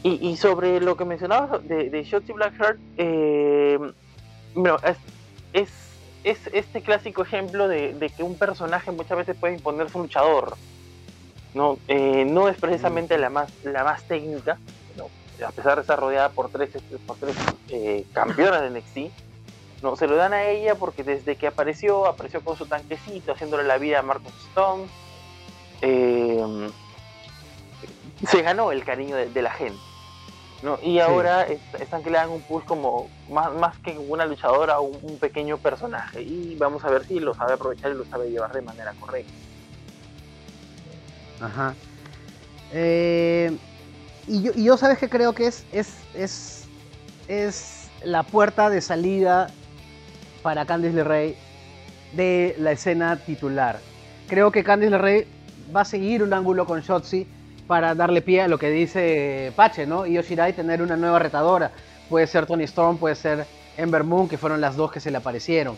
y, 0.04 0.38
sobre 0.38 0.80
lo 0.80 0.96
que 0.96 1.04
mencionabas 1.04 1.68
de, 1.68 1.90
de 1.90 2.04
Shotzi 2.04 2.32
Blackheart, 2.32 2.80
eh, 2.98 3.80
bueno, 4.54 4.78
es 4.84 4.98
es 5.56 5.70
este 6.26 6.82
clásico 6.82 7.22
ejemplo 7.22 7.68
de, 7.68 8.12
que 8.16 8.24
un 8.24 8.38
personaje 8.38 8.92
muchas 8.92 9.18
veces 9.18 9.38
puede 9.38 9.54
imponerse 9.54 9.98
un 9.98 10.04
luchador. 10.04 10.58
No, 11.54 11.78
eh, 11.88 12.26
no 12.26 12.50
es 12.50 12.58
precisamente 12.58 13.18
la 13.18 13.30
más, 13.30 13.50
la 13.64 13.84
más 13.84 14.04
técnica, 14.04 14.58
a 15.46 15.52
pesar 15.52 15.76
de 15.76 15.82
estar 15.82 16.00
rodeada 16.00 16.30
por 16.30 16.50
tres, 16.50 16.70
por 17.06 17.18
tres 17.18 17.36
eh, 17.70 18.06
campeonas 18.14 18.62
de 18.62 18.70
NXT. 18.70 19.14
No, 19.82 19.96
se 19.96 20.08
lo 20.08 20.16
dan 20.16 20.34
a 20.34 20.44
ella 20.46 20.76
porque 20.76 21.04
desde 21.04 21.36
que 21.36 21.48
apareció, 21.48 22.08
apareció 22.08 22.42
con 22.42 22.58
su 22.58 22.66
tanquecito, 22.66 23.34
haciéndole 23.34 23.64
la 23.64 23.78
vida 23.78 24.00
a 24.00 24.02
Marcus 24.02 24.34
Stone. 24.50 24.86
Eh, 25.82 26.70
se 28.28 28.42
ganó 28.42 28.72
el 28.72 28.84
cariño 28.84 29.16
de, 29.16 29.42
la 29.42 29.52
gente. 29.52 29.78
¿No? 30.64 30.80
Y 30.82 31.00
ahora 31.00 31.46
están 31.80 32.04
que 32.04 32.10
le 32.10 32.18
dan 32.18 32.30
un 32.30 32.42
push 32.42 32.64
como 32.64 33.10
más, 33.30 33.54
más 33.54 33.78
que 33.80 33.98
una 33.98 34.26
luchadora, 34.26 34.80
un, 34.80 34.98
un 35.02 35.18
pequeño 35.18 35.58
personaje. 35.58 36.22
Y 36.22 36.56
vamos 36.56 36.84
a 36.84 36.90
ver 36.90 37.06
si 37.06 37.20
lo 37.20 37.34
sabe 37.34 37.54
aprovechar 37.54 37.92
y 37.92 37.96
lo 37.96 38.06
sabe 38.06 38.30
llevar 38.30 38.54
de 38.54 38.62
manera 38.62 38.94
correcta. 39.00 39.32
Ajá. 41.42 41.76
Eh, 42.72 43.56
y, 44.28 44.42
yo, 44.42 44.52
y, 44.56 44.64
yo, 44.64 44.78
sabes 44.78 44.98
que 44.98 45.10
creo 45.10 45.34
que 45.34 45.48
es, 45.48 45.66
es, 45.72 45.94
es, 46.14 46.68
es 47.28 47.90
la 48.04 48.24
puerta 48.24 48.70
de 48.70 48.82
salida 48.82 49.48
para 50.42 50.66
Candice 50.66 50.96
LeRae 50.96 51.36
de 52.14 52.56
la 52.58 52.72
escena 52.72 53.18
titular. 53.18 53.80
Creo 54.28 54.52
que 54.52 54.64
Candice 54.64 54.92
LeRae 54.92 55.28
va 55.76 55.82
a 55.82 55.86
seguir 55.86 56.24
un 56.24 56.34
ángulo 56.34 56.66
con 56.66 56.82
Shotzi 56.82 57.28
para 57.68 57.96
darle 57.96 58.22
pie 58.22 58.42
a 58.42 58.48
lo 58.48 58.58
que 58.58 58.70
dice 58.70 59.52
Pache, 59.56 59.86
¿no? 59.86 60.06
Y 60.06 60.14
Yoshirai 60.14 60.54
tener 60.54 60.82
una 60.82 60.96
nueva 60.96 61.20
retadora. 61.20 61.72
Puede 62.10 62.28
ser 62.28 62.46
Tony 62.46 62.64
Storm, 62.66 62.98
puede 62.98 63.16
ser 63.16 63.46
Ember 63.78 64.04
Moon, 64.04 64.28
que 64.28 64.38
fueron 64.38 64.62
las 64.62 64.76
dos 64.76 64.92
que 64.92 65.00
se 65.00 65.12
le 65.12 65.18
aparecieron. 65.18 65.76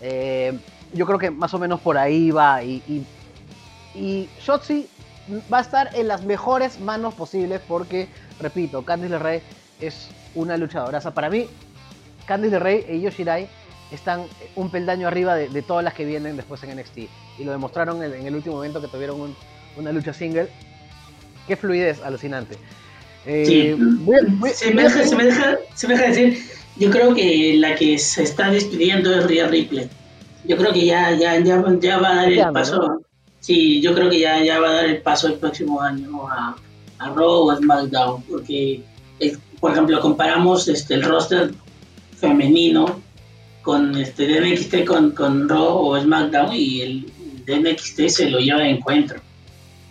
Eh, 0.00 0.58
yo 0.92 1.06
creo 1.06 1.18
que 1.18 1.30
más 1.30 1.52
o 1.54 1.58
menos 1.58 1.80
por 1.80 1.98
ahí 1.98 2.30
va. 2.30 2.62
Y, 2.62 3.04
Shotzi 4.40 4.88
va 5.52 5.58
a 5.58 5.60
estar 5.60 5.90
en 5.94 6.06
las 6.06 6.24
mejores 6.24 6.78
manos 6.78 7.14
posibles 7.14 7.60
porque, 7.66 8.08
repito, 8.38 8.84
Candice 8.84 9.10
LeRae 9.10 9.42
es 9.80 10.08
una 10.34 10.56
luchadora. 10.56 10.98
O 10.98 11.00
sea, 11.00 11.12
para 11.12 11.28
mí, 11.28 11.46
Candice 12.26 12.52
LeRae 12.52 12.86
y 12.94 13.00
Yoshirai 13.00 13.48
están 13.90 14.26
un 14.54 14.70
peldaño 14.70 15.08
arriba 15.08 15.34
de, 15.34 15.62
todas 15.62 15.82
las 15.82 15.94
que 15.94 16.04
vienen 16.04 16.36
después 16.36 16.62
en 16.62 16.78
NXT. 16.78 16.98
Y 17.38 17.44
lo 17.44 17.50
demostraron 17.50 18.02
en, 18.02 18.14
en 18.14 18.26
el 18.26 18.34
último 18.36 18.56
momento 18.56 18.80
que 18.80 18.88
tuvieron 18.88 19.20
un, 19.20 19.36
una 19.76 19.92
lucha 19.92 20.12
single. 20.12 20.48
Qué 21.48 21.56
fluidez, 21.56 22.02
alucinante. 22.02 22.56
Eh, 23.26 23.44
sí. 23.46 23.74
voy 23.78 24.16
a, 24.16 24.20
voy, 24.28 24.50
se, 24.50 24.72
me 24.72 24.82
deja, 24.84 25.04
se, 25.04 25.16
me 25.16 25.24
deja, 25.24 25.58
se 25.74 25.88
me 25.88 25.94
deja 25.94 26.08
decir, 26.08 26.38
yo 26.76 26.90
creo 26.90 27.14
que 27.14 27.54
la 27.58 27.74
que 27.74 27.98
se 27.98 28.22
está 28.22 28.50
despidiendo 28.50 29.12
es 29.14 29.26
Rhea 29.26 29.48
Ripley. 29.48 29.88
Yo 30.44 30.56
creo 30.56 30.72
que 30.72 30.86
ya, 30.86 31.10
ya, 31.12 31.38
ya, 31.40 31.62
ya 31.80 31.98
va 31.98 32.10
a 32.10 32.14
dar 32.16 32.32
el 32.32 32.52
paso. 32.52 32.76
¿no? 32.76 33.00
Sí, 33.40 33.80
yo 33.80 33.94
creo 33.94 34.10
que 34.10 34.20
ya, 34.20 34.42
ya 34.44 34.60
va 34.60 34.68
a 34.68 34.72
dar 34.74 34.84
el 34.84 34.98
paso 35.00 35.26
el 35.26 35.34
próximo 35.34 35.80
año 35.80 36.28
a, 36.28 36.54
a 36.98 37.08
Raw 37.10 37.46
o 37.46 37.50
a 37.50 37.56
SmackDown, 37.56 38.22
porque, 38.22 38.82
por 39.60 39.72
ejemplo, 39.72 40.00
comparamos 40.00 40.68
este, 40.68 40.94
el 40.94 41.02
roster 41.02 41.52
femenino 42.16 43.00
con 43.62 43.96
este 43.96 44.84
con, 44.84 45.12
con 45.12 45.48
Raw 45.48 45.76
o 45.78 46.00
SmackDown 46.00 46.52
y 46.52 46.80
el 46.80 47.12
de 47.44 47.60
NXT 47.60 48.08
se 48.08 48.30
lo 48.30 48.38
lleva 48.38 48.60
de 48.60 48.70
encuentro. 48.70 49.18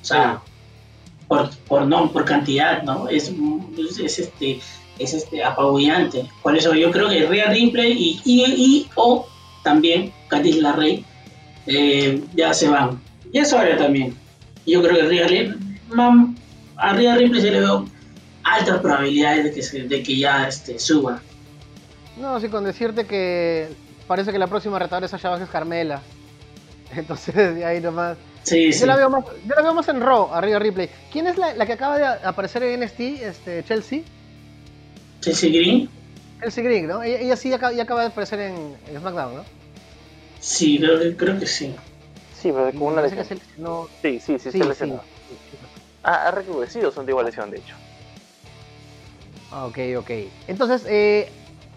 O 0.02 0.06
sea, 0.06 0.41
por, 1.28 1.50
por 1.68 1.86
no, 1.86 2.12
por 2.12 2.26
cantidad, 2.26 2.84
¿no? 2.84 3.08
Es, 3.08 3.32
es, 3.78 4.00
es 4.00 4.20
este 4.20 4.60
es 5.00 5.13
este 5.13 5.44
apabullante. 5.44 6.28
Por 6.42 6.58
eso 6.58 6.74
yo 6.74 6.92
creo 6.92 7.10
que 7.10 7.26
Rhea 7.26 7.52
Ripley 7.52 7.92
y, 7.94 8.22
y, 8.26 8.44
y 8.44 8.90
o 8.96 9.28
también 9.63 10.12
Candice 10.28 10.62
LeRae 10.62 11.04
eh, 11.68 12.24
ya 12.36 12.54
se 12.54 12.70
van. 12.70 13.02
Y 13.32 13.40
eso 13.40 13.58
ahora 13.58 13.78
también. 13.78 14.16
Yo 14.66 14.82
creo 14.82 14.96
que 14.96 15.04
Rhea 15.04 15.28
Ripley, 15.28 15.58
a 16.78 16.94
Rhea 16.94 17.16
Ripley 17.16 17.42
se 17.42 17.52
le 17.52 17.60
veo 17.60 17.86
altas 18.44 18.80
probabilidades 18.80 19.44
de 19.46 19.54
que, 19.54 19.62
se, 19.62 19.84
de 19.84 20.04
que 20.04 20.18
ya 20.18 20.48
este, 20.48 20.80
suba. 20.80 21.22
No, 22.20 22.40
sí, 22.40 22.50
con 22.50 22.63
decirte 22.63 23.06
que 23.06 23.70
parece 24.08 24.32
que 24.32 24.40
la 24.40 24.48
próxima 24.48 24.80
retadora 24.80 25.06
es 25.06 25.12
Sasha 25.12 25.36
es 25.42 25.50
Carmela. 25.50 26.02
Entonces, 26.96 27.63
ahí 27.63 27.80
nomás. 27.82 28.18
Sí, 28.48 28.68
yo, 28.68 28.72
sí. 28.72 28.86
La 28.86 28.96
veo 28.96 29.10
más, 29.10 29.26
yo 29.26 29.56
la 29.56 29.62
veo 29.62 29.74
más 29.74 29.90
en 29.90 30.00
Raw, 30.00 30.34
arriba 30.34 30.58
Ripley. 30.58 30.90
¿Quién 31.12 31.28
es 31.28 31.38
la, 31.38 31.54
la, 31.54 31.66
que 31.66 31.74
acaba 31.74 31.98
de 31.98 32.06
aparecer 32.06 32.64
en 32.64 32.80
NXT? 32.80 33.00
Este, 33.02 33.64
Chelsea. 33.66 34.04
Chelsea 35.20 35.50
Green. 35.50 35.90
Chelsea 36.40 36.64
Green, 36.64 36.88
¿no? 36.88 37.04
Ella, 37.04 37.20
ella 37.20 37.36
sí 37.36 37.52
acaba, 37.52 37.74
ya 37.74 37.84
acaba 37.84 38.02
de 38.02 38.08
aparecer 38.08 38.40
en, 38.40 38.78
en, 38.88 39.00
SmackDown, 39.00 39.36
¿no? 39.36 39.44
Sí, 40.40 40.80
creo, 40.80 41.18
creo 41.18 41.38
que 41.38 41.46
sí. 41.46 41.76
Sí, 42.42 42.54
pero 42.54 42.72
con 42.72 42.94
una 42.94 43.02
lesión. 43.02 43.26
Se, 43.26 43.38
no... 43.58 43.90
Sí, 44.02 44.22
sí, 44.22 44.40
sí, 44.40 44.50
sí, 44.52 44.60
se 44.60 44.66
lesionó. 44.66 44.96
Sí. 44.96 45.58
Ha, 46.04 46.28
ha 46.28 46.32
recrudecido 46.32 46.90
su 46.90 47.02
antigua 47.02 47.24
lesión, 47.24 47.52
de 47.52 47.58
hecho. 47.58 47.76
Ok, 49.52 49.78
ok. 49.98 50.12
Entonces, 50.48 50.86
eh, 50.88 51.30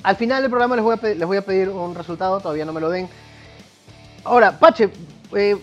al 0.04 0.14
final 0.14 0.42
del 0.42 0.50
programa 0.52 0.76
les 0.76 0.84
voy, 0.84 0.94
a 0.94 0.98
pedir, 0.98 1.16
les 1.16 1.26
voy 1.26 1.36
a 1.36 1.44
pedir 1.44 1.68
un 1.68 1.96
resultado, 1.96 2.38
todavía 2.38 2.64
no 2.64 2.72
me 2.72 2.80
lo 2.80 2.90
den. 2.90 3.08
Ahora, 4.22 4.56
Pache, 4.56 4.88
eh, 5.34 5.56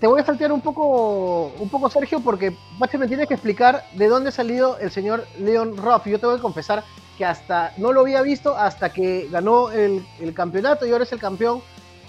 te 0.00 0.06
voy 0.06 0.20
a 0.20 0.24
saltear 0.24 0.52
un 0.52 0.60
poco, 0.60 1.52
un 1.58 1.68
poco, 1.68 1.90
Sergio, 1.90 2.20
porque 2.20 2.56
Pache 2.78 2.98
me 2.98 3.08
tiene 3.08 3.26
que 3.26 3.34
explicar 3.34 3.84
de 3.94 4.06
dónde 4.06 4.28
ha 4.28 4.32
salido 4.32 4.78
el 4.78 4.90
señor 4.90 5.26
Leon 5.38 5.76
Ruff. 5.76 6.06
Yo 6.06 6.20
te 6.20 6.26
voy 6.26 6.38
a 6.38 6.42
confesar 6.42 6.84
que 7.16 7.24
hasta 7.24 7.72
no 7.78 7.92
lo 7.92 8.02
había 8.02 8.22
visto 8.22 8.56
hasta 8.56 8.92
que 8.92 9.28
ganó 9.30 9.70
el, 9.72 10.04
campeonato 10.34 10.86
y 10.86 10.92
ahora 10.92 11.02
es 11.02 11.12
el 11.12 11.18
campeón 11.18 11.62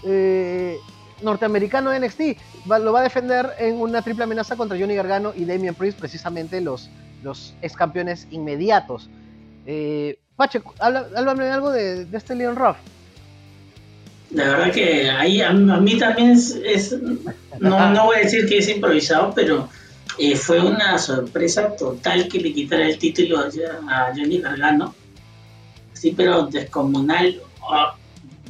eh, 0.04 0.78
norteamericano 1.24 1.90
de 1.90 2.00
NXT. 2.00 2.22
Va, 2.72 2.78
lo 2.78 2.94
va 2.94 3.00
a 3.00 3.04
defender 3.04 3.56
en 3.58 3.82
una 3.82 4.04
triple 4.04 4.26
amenaza 4.26 4.56
contra 4.56 4.78
Johnny 4.78 4.94
Gargano 4.94 5.34
y 5.36 5.46
Damian 5.46 5.74
Priest, 5.74 5.98
precisamente 5.98 6.62
los, 6.62 6.92
los 7.24 7.56
ex 7.64 7.76
campeones 7.76 8.28
inmediatos. 8.30 9.10
Eh, 9.66 10.20
Pache, 10.36 10.62
háblame 10.80 11.50
algo 11.50 11.72
de, 11.72 12.06
de 12.06 12.18
este 12.18 12.36
Leon 12.36 12.56
Ruff. 12.56 12.78
La 14.32 14.44
verdad 14.44 14.72
que 14.72 15.10
ahí 15.10 15.42
a, 15.42 15.52
mí 15.52 15.98
también 15.98 16.32
es, 16.32 16.52
es 16.64 16.96
no, 17.60 17.92
no, 17.92 18.06
voy 18.06 18.18
a 18.18 18.20
decir 18.20 18.48
que 18.48 18.60
es 18.60 18.70
improvisado, 18.70 19.34
pero 19.34 19.68
eh, 20.20 20.36
fue 20.36 20.60
una 20.60 20.98
sorpresa 21.00 21.76
total 21.76 22.28
que 22.28 22.40
le 22.40 22.54
quitara 22.54 22.88
el 22.88 23.00
título 23.00 23.40
a, 23.40 24.12
Johnny 24.16 24.40
Gargano. 24.40 24.94
Sí, 25.94 26.14
pero 26.16 26.46
descomunal. 26.46 27.42
Oh, 27.62 27.92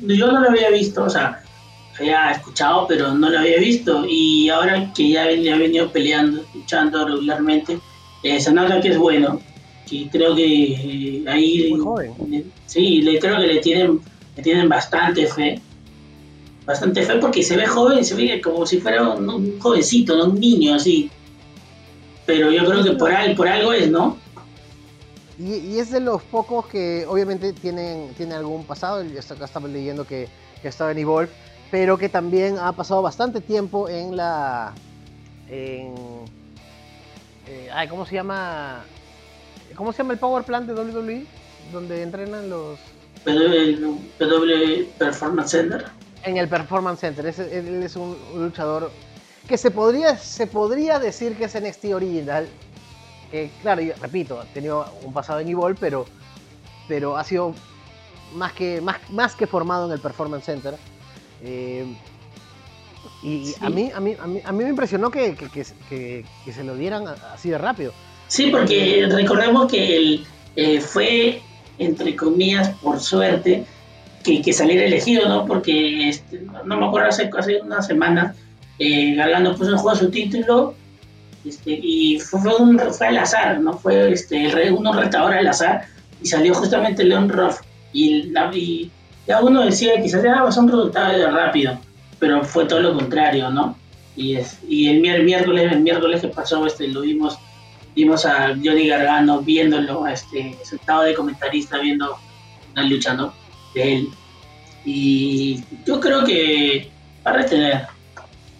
yo 0.02 0.32
no 0.32 0.42
lo 0.42 0.50
había 0.50 0.70
visto, 0.70 1.06
o 1.06 1.10
sea, 1.10 1.44
había 1.98 2.32
escuchado, 2.32 2.86
pero 2.88 3.14
no 3.14 3.30
lo 3.30 3.40
había 3.40 3.58
visto. 3.58 4.06
Y 4.08 4.50
ahora 4.50 4.92
que 4.94 5.10
ya 5.10 5.26
le 5.26 5.52
ha 5.52 5.58
venido 5.58 5.92
peleando, 5.92 6.42
escuchando 6.42 7.08
regularmente, 7.08 7.80
eh, 8.22 8.40
se 8.40 8.52
nota 8.52 8.82
que 8.82 8.90
es 8.90 8.98
bueno. 8.98 9.42
Y 9.90 10.08
creo 10.10 10.36
que 10.36 10.74
eh, 10.74 11.24
ahí. 11.28 11.74
Eh, 12.32 12.46
sí, 12.66 13.02
le, 13.02 13.18
creo 13.18 13.38
que 13.38 13.48
le 13.48 13.60
tienen, 13.60 14.02
le 14.36 14.44
tienen 14.44 14.70
bastante 14.70 15.26
fe 15.26 15.62
bastante 16.70 17.02
fe 17.02 17.16
porque 17.16 17.42
se 17.42 17.58
ve 17.58 17.66
joven, 17.66 18.06
se 18.06 18.14
ve 18.14 18.40
como 18.42 18.64
si 18.64 18.80
fuera 18.80 19.02
un, 19.02 19.28
un 19.28 19.60
jovencito, 19.60 20.16
¿no? 20.16 20.26
un 20.26 20.40
niño 20.40 20.76
así. 20.76 21.10
Pero 22.28 22.52
yo 22.52 22.64
creo 22.64 22.84
que 22.84 22.92
por, 22.92 23.12
al, 23.12 23.36
por 23.36 23.48
algo 23.48 23.74
es, 23.74 23.90
¿no? 23.90 24.18
Y, 25.40 25.56
y, 25.56 25.80
es 25.80 25.90
de 25.90 26.00
los 26.00 26.22
pocos 26.22 26.68
que 26.68 27.08
obviamente 27.08 27.54
tienen, 27.54 28.14
tienen 28.16 28.38
algún 28.38 28.66
pasado, 28.66 29.02
acá 29.02 29.46
estaba 29.46 29.68
leyendo 29.68 30.06
que, 30.06 30.28
que 30.62 30.68
estaba 30.68 30.92
en 30.92 31.00
Evolve, 31.00 31.32
pero 31.72 31.98
que 31.98 32.08
también 32.08 32.60
ha 32.60 32.72
pasado 32.74 33.02
bastante 33.02 33.42
tiempo 33.42 33.90
en 33.90 34.16
la... 34.16 34.76
En, 35.50 35.96
eh, 37.48 37.68
ay, 37.74 37.88
¿cómo 37.88 38.06
se 38.06 38.14
llama? 38.14 38.84
¿Cómo 39.74 39.92
se 39.92 40.00
llama 40.00 40.14
el 40.14 40.20
Power 40.20 40.44
Plant 40.44 40.68
de 40.68 40.74
WWE? 40.76 41.26
Donde 41.74 42.04
entrenan 42.04 42.48
los... 42.48 42.78
PW 43.26 44.86
Performance 45.00 45.50
Center 45.50 45.99
en 46.24 46.38
el 46.38 46.48
Performance 46.48 47.02
Center. 47.02 47.26
Es, 47.26 47.40
él 47.40 47.84
es 47.84 47.96
un, 47.96 48.18
luchador 48.36 48.92
que 49.48 49.58
se 49.58 49.72
podría, 49.72 50.18
se 50.18 50.48
podría 50.48 51.00
decir 51.00 51.36
que 51.36 51.46
es 51.46 51.60
NXT 51.60 51.86
original. 51.94 52.48
Que, 53.32 53.52
claro, 53.62 53.82
yo, 53.82 53.94
repito, 54.02 54.40
ha 54.40 54.46
tenido 54.46 54.86
un 55.04 55.14
pasado 55.14 55.40
en 55.40 55.50
Evolve, 55.50 55.78
pero, 55.80 56.06
pero 56.88 57.18
ha 57.18 57.24
sido 57.24 57.54
más 58.34 58.54
que, 58.54 58.82
más, 58.82 58.98
más 59.12 59.36
que 59.36 59.48
formado 59.48 59.88
en 59.88 59.94
el 59.94 60.00
Performance 60.00 60.46
Center. 60.46 60.76
Eh, 61.44 61.96
y 63.22 63.48
sí. 63.48 63.56
a, 63.62 63.70
mí, 63.70 63.92
a, 63.94 64.00
mí, 64.00 64.16
a, 64.20 64.28
mí, 64.28 64.42
a 64.44 64.52
mí 64.52 64.64
me 64.64 64.70
impresionó 64.70 65.12
que, 65.12 65.36
que, 65.36 65.50
que, 65.50 66.26
que, 66.46 66.54
se 66.54 66.64
lo 66.64 66.76
dieran 66.76 67.06
así 67.34 67.50
de 67.50 67.58
rápido. 67.58 67.94
Sí, 68.28 68.48
porque 68.52 69.08
recordemos 69.10 69.72
que 69.72 69.98
él 69.98 70.26
eh, 70.56 70.80
fue, 70.80 71.42
entre 71.78 72.16
comillas, 72.16 72.70
por 72.82 73.00
suerte, 73.00 73.66
que, 74.24 74.42
que, 74.42 74.54
saliera 74.54 74.86
elegido, 74.86 75.28
¿no? 75.28 75.46
Porque 75.46 76.10
este, 76.10 76.42
no 76.66 76.78
me 76.78 76.86
acuerdo 76.86 77.10
hace, 77.10 77.30
hace 77.38 77.62
una 77.62 77.82
semana 77.82 78.36
eh, 78.80 79.18
puso 79.58 79.72
en 79.72 79.78
juego 79.78 79.98
su 79.98 80.10
título 80.10 80.74
este, 81.46 81.72
y 81.72 82.20
fue, 82.20 82.56
un, 82.56 82.80
fue 82.80 83.08
al 83.08 83.18
azar, 83.18 83.60
¿no? 83.60 83.74
Fue 83.74 84.12
este, 84.12 84.72
uno 84.72 84.94
retador 84.94 85.34
al 85.34 85.48
azar 85.48 85.86
y 86.22 86.28
salió 86.28 86.54
justamente 86.54 87.04
Leon 87.04 87.30
Ruff 87.30 87.60
y, 87.94 88.32
ya 89.28 89.42
uno 89.42 89.64
decía 89.64 90.02
quizás 90.02 90.24
era 90.24 90.44
un 90.44 90.68
resultado 90.68 91.32
rápido, 91.32 91.78
pero 92.18 92.44
fue 92.44 92.66
todo 92.66 92.80
lo 92.80 92.96
contrario, 92.96 93.50
¿no? 93.52 93.78
Y, 94.16 94.36
es, 94.36 94.60
y 94.68 94.88
el, 94.88 95.24
miércoles, 95.24 95.72
el 95.72 95.82
miércoles 95.82 96.22
que 96.22 96.30
pasó 96.30 96.66
este, 96.66 96.88
lo 96.88 97.02
vimos, 97.02 97.38
vimos 97.96 98.26
a 98.26 98.48
Johnny 98.50 98.88
Gargano 98.88 99.42
viéndolo, 99.42 100.08
este, 100.08 100.58
sentado 100.64 101.04
de 101.04 101.14
comentarista 101.14 101.78
viendo 101.78 102.18
la 102.74 102.84
lucha, 102.84 103.14
¿no? 103.14 103.34
De 103.74 103.94
él. 103.94 104.10
Y 104.86 105.62
yo 105.86 106.00
creo 106.00 106.24
que 106.24 106.90
va 107.26 107.32
a 107.32 107.38
retener, 107.38 107.88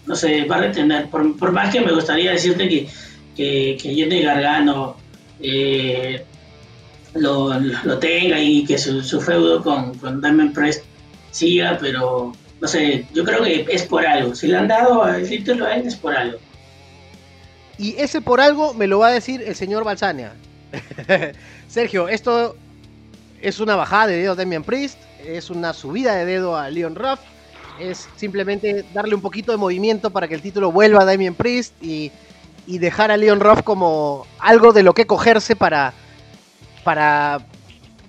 no 0.06 0.14
sé, 0.14 0.44
va 0.44 0.56
a 0.56 0.60
retener, 0.60 1.08
por, 1.08 1.36
por 1.36 1.52
más 1.52 1.72
que 1.72 1.80
me 1.80 1.92
gustaría 1.92 2.32
decirte 2.32 2.68
que, 2.68 2.88
que, 3.36 3.78
que 3.80 4.02
Johnny 4.02 4.22
Gargano 4.22 4.96
eh, 5.40 6.24
lo, 7.14 7.58
lo 7.58 7.98
tenga 7.98 8.40
y 8.40 8.64
que 8.64 8.78
su, 8.78 9.02
su 9.02 9.20
feudo 9.20 9.62
con, 9.62 9.94
con 9.98 10.20
Diamond 10.20 10.54
Press 10.54 10.82
siga, 11.30 11.78
pero 11.80 12.32
no 12.60 12.68
sé, 12.68 13.06
yo 13.14 13.24
creo 13.24 13.42
que 13.42 13.66
es 13.70 13.82
por 13.84 14.06
algo. 14.06 14.34
Si 14.34 14.46
le 14.46 14.56
han 14.56 14.68
dado 14.68 15.08
el 15.08 15.28
título 15.28 15.66
a 15.66 15.76
él 15.76 15.86
es 15.86 15.96
por 15.96 16.14
algo. 16.14 16.38
Y 17.78 17.94
ese 17.96 18.20
por 18.20 18.40
algo 18.40 18.74
me 18.74 18.86
lo 18.86 18.98
va 18.98 19.08
a 19.08 19.12
decir 19.12 19.42
el 19.42 19.56
señor 19.56 19.84
Balsania. 19.84 20.34
Sergio, 21.68 22.08
esto 22.08 22.56
es 23.42 23.60
una 23.60 23.76
bajada 23.76 24.08
de 24.08 24.18
dedo 24.18 24.32
a 24.32 24.36
Damian 24.36 24.64
Priest, 24.64 24.98
es 25.24 25.50
una 25.50 25.72
subida 25.72 26.14
de 26.14 26.24
dedo 26.24 26.56
a 26.56 26.70
Leon 26.70 26.94
Ruff, 26.94 27.20
es 27.78 28.08
simplemente 28.16 28.84
darle 28.92 29.14
un 29.14 29.22
poquito 29.22 29.52
de 29.52 29.58
movimiento 29.58 30.10
para 30.10 30.28
que 30.28 30.34
el 30.34 30.42
título 30.42 30.70
vuelva 30.70 31.02
a 31.02 31.04
Damian 31.04 31.34
Priest 31.34 31.74
y, 31.82 32.12
y 32.66 32.78
dejar 32.78 33.10
a 33.10 33.16
Leon 33.16 33.40
Ruff 33.40 33.62
como 33.62 34.26
algo 34.38 34.72
de 34.72 34.82
lo 34.82 34.92
que 34.92 35.06
cogerse 35.06 35.56
para, 35.56 35.94
para, 36.84 37.40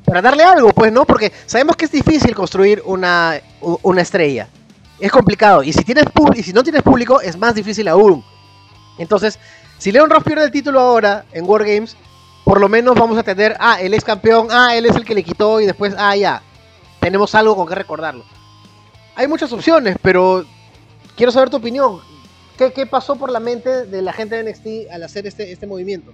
para 0.05 0.21
darle 0.21 0.43
algo, 0.43 0.71
pues, 0.73 0.91
¿no? 0.91 1.05
Porque 1.05 1.31
sabemos 1.45 1.75
que 1.75 1.85
es 1.85 1.91
difícil 1.91 2.35
construir 2.35 2.81
una, 2.85 3.39
una 3.61 4.01
estrella. 4.01 4.47
Es 4.99 5.11
complicado. 5.11 5.63
Y 5.63 5.73
si, 5.73 5.83
tienes 5.83 6.05
y 6.35 6.43
si 6.43 6.53
no 6.53 6.63
tienes 6.63 6.83
público, 6.83 7.21
es 7.21 7.37
más 7.37 7.55
difícil 7.55 7.87
aún. 7.87 8.23
Entonces, 8.97 9.39
si 9.77 9.91
Leon 9.91 10.09
Ruff 10.09 10.23
pierde 10.23 10.45
el 10.45 10.51
título 10.51 10.79
ahora 10.79 11.25
en 11.31 11.45
Wargames, 11.45 11.95
por 12.43 12.59
lo 12.59 12.69
menos 12.69 12.95
vamos 12.95 13.17
a 13.17 13.23
tener, 13.23 13.55
ah, 13.59 13.81
él 13.81 13.93
es 13.93 14.03
campeón, 14.03 14.47
ah, 14.51 14.75
él 14.75 14.85
es 14.85 14.95
el 14.95 15.05
que 15.05 15.15
le 15.15 15.23
quitó 15.23 15.61
y 15.61 15.65
después, 15.65 15.93
ah, 15.97 16.15
ya, 16.15 16.41
tenemos 16.99 17.33
algo 17.35 17.55
con 17.55 17.67
que 17.67 17.75
recordarlo. 17.75 18.23
Hay 19.15 19.27
muchas 19.27 19.51
opciones, 19.53 19.97
pero 20.01 20.45
quiero 21.15 21.31
saber 21.31 21.49
tu 21.49 21.57
opinión. 21.57 21.99
¿Qué, 22.57 22.73
qué 22.73 22.85
pasó 22.85 23.15
por 23.15 23.31
la 23.31 23.39
mente 23.39 23.85
de 23.85 24.01
la 24.01 24.13
gente 24.13 24.35
de 24.35 24.51
NXT 24.51 24.91
al 24.91 25.03
hacer 25.03 25.27
este, 25.27 25.51
este 25.51 25.67
movimiento? 25.67 26.11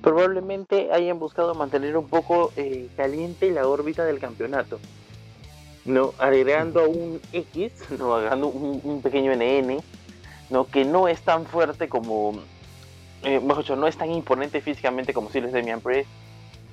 Probablemente 0.00 0.92
hayan 0.92 1.18
buscado 1.18 1.54
mantener 1.54 1.96
un 1.96 2.08
poco 2.08 2.52
eh, 2.56 2.88
caliente 2.96 3.50
la 3.50 3.66
órbita 3.66 4.04
del 4.04 4.18
campeonato. 4.18 4.78
¿no? 5.84 6.14
agregando 6.18 6.88
un 6.88 7.20
X, 7.32 7.72
no 7.98 8.14
agregando 8.14 8.48
un, 8.48 8.80
un 8.84 9.02
pequeño 9.02 9.32
NN, 9.34 9.78
¿no? 10.50 10.66
que 10.66 10.84
no 10.84 11.08
es 11.08 11.20
tan 11.22 11.44
fuerte 11.46 11.88
como 11.88 12.34
eh, 13.24 13.40
no 13.76 13.86
es 13.86 13.96
tan 13.96 14.10
imponente 14.10 14.60
físicamente 14.60 15.14
como 15.14 15.30
si 15.30 15.40
les 15.40 15.52
Demian 15.52 15.80
Priest. 15.80 16.08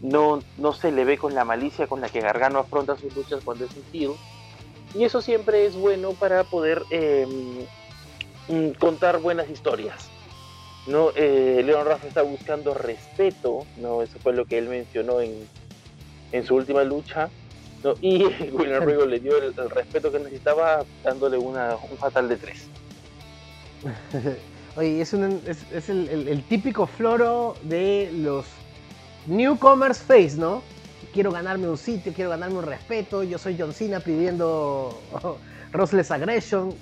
No, 0.01 0.41
no 0.57 0.73
se 0.73 0.91
le 0.91 1.03
ve 1.03 1.17
con 1.17 1.35
la 1.35 1.43
malicia 1.43 1.87
con 1.87 2.01
la 2.01 2.09
que 2.09 2.21
Gargano 2.21 2.59
afronta 2.59 2.95
sus 2.95 3.15
luchas 3.15 3.43
cuando 3.43 3.65
es 3.65 3.71
un 3.75 4.17
Y 4.95 5.03
eso 5.03 5.21
siempre 5.21 5.65
es 5.65 5.75
bueno 5.75 6.13
para 6.13 6.45
poder 6.45 6.83
em, 6.89 7.65
mm, 8.47 8.71
contar 8.79 9.19
buenas 9.19 9.49
historias. 9.49 10.09
¿no? 10.87 11.09
Eh, 11.15 11.61
Leon 11.65 11.85
Ruff 11.85 12.05
está 12.05 12.21
buscando 12.21 12.73
respeto, 12.73 13.65
¿no? 13.77 14.01
eso 14.01 14.17
fue 14.19 14.33
lo 14.33 14.45
que 14.45 14.57
él 14.57 14.69
mencionó 14.69 15.19
en, 15.19 15.47
en 16.31 16.45
su 16.45 16.55
última 16.55 16.83
lucha. 16.83 17.29
¿no? 17.83 17.93
Y 18.01 18.23
William 18.53 18.85
Regal 18.85 19.09
le 19.09 19.19
dio 19.19 19.37
el, 19.37 19.53
respeto 19.69 20.11
que 20.11 20.19
necesitaba 20.19 20.85
dándole 21.03 21.37
una, 21.37 21.75
un 21.75 21.97
fatal 21.97 22.29
de 22.29 22.37
tres. 22.37 22.67
Oye, 24.75 25.01
es, 25.01 25.13
es, 25.13 25.89
el, 25.89 26.43
típico 26.47 26.85
floro 26.85 27.55
de 27.63 28.11
los 28.13 28.45
newcomers 29.27 29.99
face, 29.99 30.35
¿no? 30.37 30.61
Quiero 31.13 31.31
ganarme 31.31 31.67
un 31.67 31.77
sitio, 31.77 32.13
quiero 32.13 32.29
ganarme 32.29 32.59
un 32.59 32.65
respeto. 32.65 33.23
Yo 33.23 33.37
soy 33.37 33.57
John 33.59 33.73
Cena 33.73 33.99
pidiendo 33.99 35.01
oh, 35.23 35.37
Rossless 35.71 36.11
Aggression. 36.11 36.73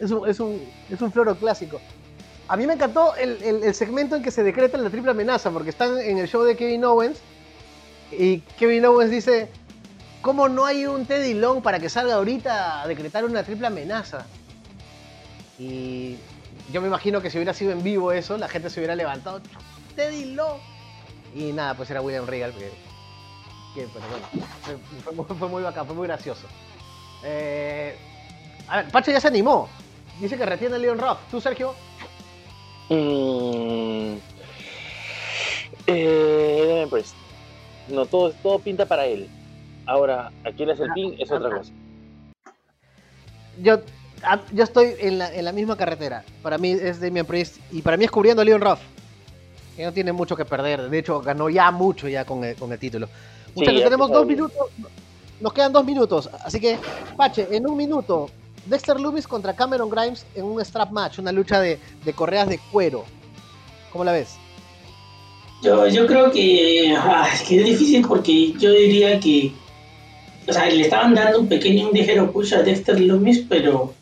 Es, 0.00 0.10
un, 0.12 0.28
es, 0.28 1.00
un, 1.00 1.12
floro 1.12 1.34
clásico. 1.36 1.80
A 2.46 2.56
mí 2.56 2.66
me 2.66 2.74
encantó 2.74 3.14
el, 3.16 3.74
segmento 3.74 4.14
en 4.14 4.22
que 4.22 4.30
se 4.30 4.42
decreta 4.44 4.78
la 4.78 4.90
triple 4.90 5.10
amenaza, 5.10 5.50
porque 5.50 5.70
están 5.70 5.98
en 5.98 6.18
el 6.18 6.28
show 6.28 6.44
de 6.44 6.56
Kevin 6.56 6.84
Owens 6.84 7.18
y 8.12 8.40
Kevin 8.58 8.86
Owens 8.86 9.10
dice, 9.10 9.48
¿cómo 10.22 10.48
no 10.48 10.64
hay 10.64 10.86
un 10.86 11.04
Teddy 11.04 11.34
Long 11.34 11.60
para 11.60 11.78
que 11.78 11.88
salga 11.88 12.14
ahorita 12.14 12.82
a 12.82 12.88
decretar 12.88 13.24
una 13.24 13.42
triple 13.42 13.66
amenaza? 13.66 14.24
Y 15.58 16.16
yo 16.72 16.80
me 16.80 16.88
imagino 16.88 17.20
que 17.20 17.30
si 17.30 17.38
hubiera 17.38 17.52
sido 17.52 17.72
en 17.72 17.82
vivo 17.82 18.12
eso, 18.12 18.38
la 18.38 18.48
gente 18.48 18.70
se 18.70 18.80
hubiera 18.80 18.94
levantado. 18.94 19.40
Teddy 19.96 20.34
Long. 20.34 20.58
Y 21.34 21.52
nada, 21.52 21.74
pues 21.74 21.90
era 21.90 22.00
William 22.00 22.26
Regal. 22.26 22.52
Que, 23.74 23.86
bueno, 23.86 25.24
fue, 25.34 25.48
muy 25.48 25.62
bacán, 25.62 25.86
fue 25.86 25.94
muy 25.94 26.06
gracioso. 26.06 26.46
Eh, 27.24 27.96
a 28.68 28.78
ver, 28.78 28.90
Pacho 28.90 29.10
ya 29.10 29.20
se 29.20 29.28
animó. 29.28 29.68
Dice 30.20 30.36
que 30.36 30.46
retiene 30.46 30.76
a 30.76 30.78
Leon 30.78 30.98
Rock. 30.98 31.18
¿Tú, 31.30 31.40
Sergio? 31.40 31.74
Mm, 32.88 34.16
eh, 35.86 36.86
pues, 36.88 37.14
no, 37.88 38.06
todo, 38.06 38.32
todo 38.32 38.58
pinta 38.60 38.86
para 38.86 39.06
él. 39.06 39.28
Ahora, 39.86 40.30
a 40.44 40.52
quién 40.52 40.70
es 40.70 40.80
el 40.80 40.90
ah, 40.90 40.94
pin 40.94 41.16
es 41.18 41.30
otra 41.30 41.56
cosa. 41.56 41.72
Yo 43.60 43.80
Ah, 43.80 43.97
yo 44.52 44.64
estoy 44.64 44.94
en 44.98 45.18
la, 45.18 45.32
en 45.32 45.44
la, 45.44 45.52
misma 45.52 45.76
carretera. 45.76 46.24
Para 46.42 46.58
mí 46.58 46.70
es 46.70 47.00
Damian 47.00 47.26
Priest 47.26 47.56
y 47.70 47.82
para 47.82 47.96
mí 47.96 48.04
es 48.04 48.10
cubriendo 48.10 48.42
a 48.42 48.44
Leon 48.44 48.60
Ruff. 48.60 48.80
Que 49.76 49.84
no 49.84 49.92
tiene 49.92 50.12
mucho 50.12 50.36
que 50.36 50.44
perder. 50.44 50.88
De 50.88 50.98
hecho, 50.98 51.20
ganó 51.20 51.48
ya 51.48 51.70
mucho 51.70 52.08
ya 52.08 52.24
con 52.24 52.44
el, 52.44 52.56
con 52.56 52.72
el 52.72 52.78
título. 52.78 53.08
Muchachos, 53.54 53.82
tenemos 53.82 54.10
dos 54.10 54.26
minutos. 54.26 54.58
Nos 55.40 55.52
quedan 55.52 55.72
dos 55.72 55.84
minutos. 55.84 56.28
Así 56.44 56.58
que, 56.60 56.78
Pache, 57.16 57.46
en 57.50 57.68
un 57.68 57.76
minuto, 57.76 58.28
Dexter 58.66 58.98
Loomis 58.98 59.28
contra 59.28 59.54
Cameron 59.54 59.88
Grimes 59.88 60.26
en 60.34 60.44
un 60.44 60.60
strap 60.64 60.90
match, 60.90 61.18
una 61.18 61.30
lucha 61.30 61.60
de, 61.60 61.78
de 62.04 62.12
correas 62.12 62.48
de 62.48 62.58
cuero. 62.72 63.04
¿Cómo 63.92 64.04
la 64.04 64.12
ves? 64.12 64.36
Yo, 65.62 65.86
yo 65.86 66.06
creo 66.06 66.30
que, 66.32 66.94
ah, 66.98 67.28
es 67.32 67.42
que 67.42 67.58
es 67.60 67.64
difícil 67.64 68.06
porque 68.06 68.52
yo 68.52 68.72
diría 68.72 69.18
que 69.20 69.52
o 70.48 70.52
sea, 70.52 70.66
le 70.66 70.80
estaban 70.80 71.14
dando 71.14 71.40
un 71.40 71.48
pequeño 71.48 71.88
un 71.88 71.94
ligero 71.94 72.32
push 72.32 72.54
a 72.54 72.62
Dexter 72.62 72.98
Loomis, 72.98 73.44
pero 73.48 73.92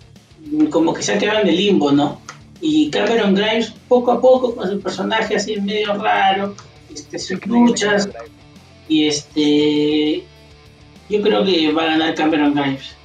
como 0.70 0.94
que 0.94 1.02
se 1.02 1.12
ha 1.12 1.18
quedado 1.18 1.40
en 1.40 1.48
el 1.48 1.56
limbo, 1.56 1.92
¿no? 1.92 2.20
Y 2.60 2.90
Cameron 2.90 3.34
Grimes 3.34 3.72
poco 3.88 4.12
a 4.12 4.20
poco 4.20 4.54
con 4.54 4.68
su 4.68 4.80
personaje 4.80 5.36
así 5.36 5.60
medio 5.60 5.94
raro, 5.94 6.54
este, 6.92 7.18
sus 7.18 7.44
luchas, 7.46 8.08
y 8.88 9.06
este, 9.06 10.24
yo 11.08 11.22
creo 11.22 11.44
que 11.44 11.72
va 11.72 11.82
a 11.82 11.86
ganar 11.86 12.14
Cameron 12.14 12.54
Grimes. 12.54 12.96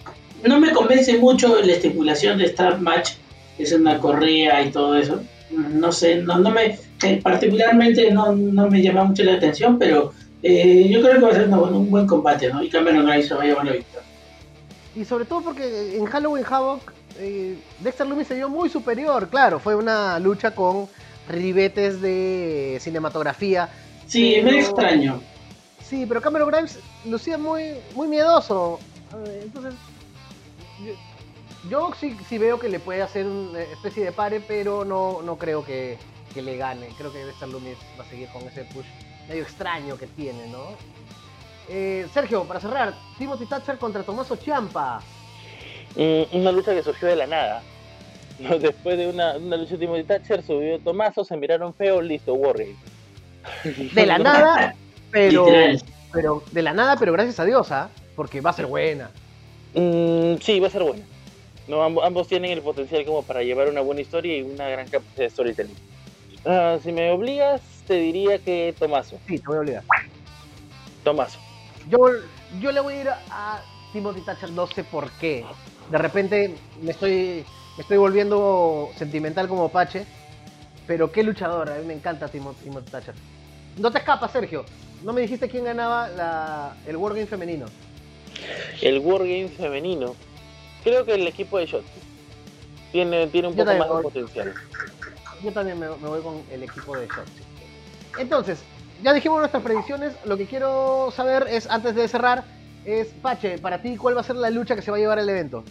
No 0.43 0.59
me 0.59 0.71
convence 0.71 1.17
mucho 1.17 1.61
la 1.61 1.73
estipulación 1.73 2.37
de 2.37 2.45
Star 2.45 2.79
Match, 2.79 3.11
que 3.57 3.63
es 3.63 3.73
una 3.73 3.99
correa 3.99 4.63
y 4.63 4.71
todo 4.71 4.95
eso. 4.95 5.21
No 5.51 5.91
sé, 5.91 6.15
no, 6.15 6.39
no 6.39 6.49
me, 6.51 6.79
particularmente 7.21 8.09
no, 8.11 8.31
no 8.33 8.69
me 8.69 8.81
llama 8.81 9.03
mucho 9.03 9.23
la 9.23 9.33
atención, 9.33 9.77
pero 9.77 10.13
eh, 10.41 10.87
yo 10.89 11.01
creo 11.01 11.15
que 11.15 11.19
va 11.19 11.29
a 11.29 11.33
ser 11.33 11.49
un 11.49 11.91
buen 11.91 12.07
combate, 12.07 12.51
¿no? 12.51 12.63
Y 12.63 12.69
Cameron 12.69 13.05
Grimes 13.05 13.27
se 13.27 13.35
va 13.35 13.43
a 13.43 13.45
llevar 13.45 13.65
la 13.65 13.73
victoria. 13.73 14.07
Y 14.95 15.05
sobre 15.05 15.25
todo 15.25 15.41
porque 15.41 15.97
en 15.97 16.05
Halloween 16.05 16.45
Havoc 16.49 16.91
eh, 17.17 17.57
Dexter 17.79 18.07
Lumis 18.07 18.27
se 18.27 18.35
vio 18.35 18.49
muy 18.49 18.69
superior, 18.69 19.29
claro, 19.29 19.59
fue 19.59 19.75
una 19.75 20.19
lucha 20.19 20.53
con 20.53 20.87
ribetes 21.27 22.01
de 22.01 22.77
cinematografía. 22.81 23.69
Sí, 24.07 24.35
es 24.35 24.43
medio 24.43 24.59
extraño. 24.59 25.21
Sí, 25.81 26.05
pero 26.07 26.21
Cameron 26.21 26.49
Grimes 26.49 26.79
lucía 27.05 27.37
muy, 27.37 27.75
muy 27.95 28.07
miedoso. 28.07 28.79
Entonces, 29.41 29.73
yo, 31.69 31.91
sí, 31.99 32.17
sí, 32.29 32.37
veo 32.37 32.59
que 32.59 32.69
le 32.69 32.79
puede 32.79 33.01
hacer 33.01 33.25
una 33.25 33.61
especie 33.61 34.05
de 34.05 34.11
pare, 34.11 34.39
pero 34.39 34.85
no, 34.85 35.21
no 35.21 35.37
creo 35.37 35.63
que, 35.63 35.97
le 36.33 36.57
gane. 36.57 36.87
Creo 36.97 37.11
que 37.11 37.25
Dexter 37.25 37.49
Lumis 37.49 37.77
va 37.99 38.03
a 38.03 38.07
seguir 38.07 38.29
con 38.29 38.41
ese 38.43 38.63
push 38.65 38.85
medio 39.27 39.43
extraño 39.43 39.97
que 39.97 40.07
tiene, 40.07 40.47
¿no? 40.47 40.63
Eh, 41.67 42.07
Sergio, 42.13 42.45
para 42.45 42.59
cerrar, 42.59 42.93
Timothy 43.17 43.45
Thatcher 43.45 43.77
contra 43.77 44.03
Tomaso 44.03 44.35
Ciampa 44.35 45.01
una 45.95 46.51
lucha 46.51 46.73
que 46.73 46.83
surgió 46.83 47.07
de 47.07 47.15
la 47.15 47.27
nada. 47.27 47.63
Después 48.59 48.97
de 48.97 49.07
una, 49.07 49.37
una 49.37 49.57
lucha 49.57 49.71
de 49.71 49.79
Timothy 49.79 50.03
Thatcher, 50.03 50.43
subió 50.43 50.79
Tomaso, 50.79 51.23
se 51.23 51.37
miraron 51.37 51.73
feo, 51.73 52.01
listo, 52.01 52.33
Warrior. 52.33 52.75
De 53.93 54.05
la 54.05 54.17
nada, 54.19 54.75
pero, 55.11 55.45
pero 56.11 56.43
de 56.51 56.61
la 56.61 56.73
nada, 56.73 56.95
pero 56.97 57.11
gracias 57.11 57.39
a 57.39 57.45
Dios, 57.45 57.71
¿ah? 57.71 57.89
Porque 58.15 58.39
va 58.39 58.51
a 58.51 58.53
ser 58.53 58.67
buena. 58.67 59.09
Mm, 59.73 60.35
sí, 60.41 60.59
va 60.59 60.67
a 60.67 60.69
ser 60.69 60.83
buena. 60.83 61.03
No, 61.67 61.83
ambos, 61.83 62.27
tienen 62.27 62.51
el 62.51 62.61
potencial 62.61 63.05
como 63.05 63.23
para 63.23 63.43
llevar 63.43 63.69
una 63.69 63.81
buena 63.81 64.01
historia 64.01 64.37
y 64.37 64.41
una 64.41 64.67
gran 64.67 64.87
capacidad 64.87 65.23
de 65.23 65.29
storytelling. 65.29 65.75
Ah, 66.45 66.77
si 66.83 66.91
me 66.91 67.11
obligas, 67.11 67.61
te 67.87 67.95
diría 67.95 68.37
que 68.39 68.75
Tomaso. 68.77 69.19
Sí, 69.27 69.39
te 69.39 69.47
voy 69.47 69.57
a 69.57 69.59
obligar. 69.61 69.83
Tomaso. 71.03 71.39
Yo, 71.89 71.99
yo 72.59 72.71
le 72.71 72.79
voy 72.81 72.95
a 72.95 73.01
ir 73.01 73.09
a 73.09 73.61
Timothy 73.93 74.21
Thatcher, 74.21 74.51
no 74.51 74.67
sé 74.67 74.83
por 74.83 75.09
qué 75.13 75.45
de 75.91 75.97
repente 75.97 76.55
me 76.81 76.91
estoy, 76.91 77.45
estoy 77.77 77.97
volviendo 77.97 78.89
sentimental 78.95 79.47
como 79.49 79.69
Pache, 79.69 80.05
pero 80.87 81.11
qué 81.11 81.21
luchador, 81.21 81.69
a 81.69 81.77
mí 81.77 81.85
me 81.85 81.93
encanta 81.93 82.29
Timothy 82.29 82.69
Thatcher. 82.89 83.13
No 83.77 83.91
te 83.91 83.99
escapas, 83.99 84.31
Sergio. 84.31 84.65
No 85.03 85.13
me 85.13 85.21
dijiste 85.21 85.49
quién 85.49 85.65
ganaba 85.65 86.07
la, 86.09 86.75
el 86.87 86.95
Wargame 86.95 87.25
femenino. 87.25 87.65
El 88.81 88.99
Wargame 88.99 89.49
femenino. 89.49 90.15
Creo 90.83 91.05
que 91.05 91.13
el 91.13 91.27
equipo 91.27 91.57
de 91.57 91.65
Shot 91.65 91.83
tiene, 92.91 93.27
tiene 93.27 93.49
un 93.49 93.55
poco 93.55 93.73
más 93.73 93.87
de 93.87 94.01
potencial. 94.01 94.53
Yo 95.43 95.51
también 95.51 95.79
me, 95.79 95.89
voy 95.89 96.21
con 96.21 96.41
el 96.51 96.63
equipo 96.63 96.97
de 96.97 97.07
Shot. 97.07 97.27
Entonces, 98.17 98.59
ya 99.03 99.13
dijimos 99.13 99.39
nuestras 99.39 99.63
predicciones. 99.63 100.13
Lo 100.25 100.37
que 100.37 100.45
quiero 100.45 101.11
saber 101.11 101.47
es, 101.49 101.69
antes 101.69 101.95
de 101.95 102.07
cerrar, 102.07 102.43
es, 102.85 103.07
Pache, 103.21 103.57
para 103.57 103.81
ti, 103.81 103.97
¿cuál 103.97 104.15
va 104.15 104.21
a 104.21 104.23
ser 104.23 104.35
la 104.35 104.49
lucha 104.49 104.75
que 104.75 104.81
se 104.81 104.91
va 104.91 104.97
a 104.97 104.99
llevar 104.99 105.19
el 105.19 105.29
evento? 105.29 105.63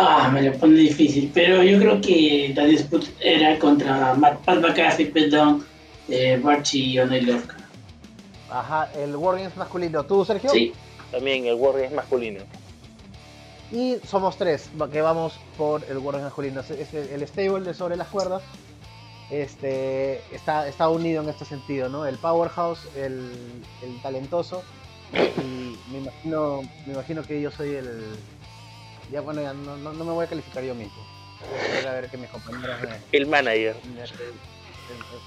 Ah, 0.00 0.30
me 0.32 0.42
lo 0.42 0.52
pone 0.52 0.78
difícil, 0.78 1.30
pero 1.34 1.62
yo 1.62 1.78
creo 1.78 2.00
que 2.00 2.52
la 2.54 2.64
disputa 2.66 3.06
era 3.20 3.58
contra 3.58 4.14
Pat 4.44 4.60
McAfee, 4.60 5.06
Perdón, 5.06 5.66
eh, 6.08 6.38
Barchi 6.40 6.92
y 6.92 6.98
Oney 7.00 7.26
Ajá, 8.48 8.88
el 8.96 9.16
Wargames 9.16 9.56
masculino. 9.56 10.04
¿Tú, 10.04 10.24
Sergio? 10.24 10.50
Sí, 10.50 10.72
también 11.10 11.46
el 11.46 11.54
Wargames 11.54 11.92
masculino. 11.92 12.40
Y 13.72 13.96
somos 14.06 14.36
tres 14.36 14.70
que 14.92 15.02
vamos 15.02 15.34
por 15.56 15.82
el 15.90 15.98
Wargames 15.98 16.26
masculino. 16.26 16.60
Es 16.60 16.94
el 16.94 17.26
stable 17.26 17.64
de 17.64 17.74
sobre 17.74 17.96
las 17.96 18.08
cuerdas 18.08 18.42
este, 19.30 20.22
está, 20.34 20.68
está 20.68 20.88
unido 20.88 21.22
en 21.22 21.28
este 21.28 21.44
sentido, 21.44 21.88
¿no? 21.88 22.06
El 22.06 22.16
powerhouse, 22.16 22.88
el, 22.96 23.30
el 23.82 24.02
talentoso. 24.02 24.62
Y 25.12 25.76
me 25.90 25.98
imagino, 25.98 26.62
me 26.86 26.94
imagino 26.94 27.22
que 27.22 27.40
yo 27.40 27.50
soy 27.50 27.74
el. 27.74 28.16
Ya 29.10 29.20
bueno, 29.22 29.40
ya 29.40 29.54
no, 29.54 29.76
no, 29.76 29.92
me 29.92 30.12
voy 30.12 30.26
a 30.26 30.28
calificar 30.28 30.62
yo 30.62 30.74
mismo. 30.74 31.02
Voy 31.40 31.86
a 31.86 31.92
ver 31.92 32.10
que 32.10 32.18
mis 32.18 32.28
compañeros 32.28 32.76
El 33.12 33.26
manager. 33.26 33.76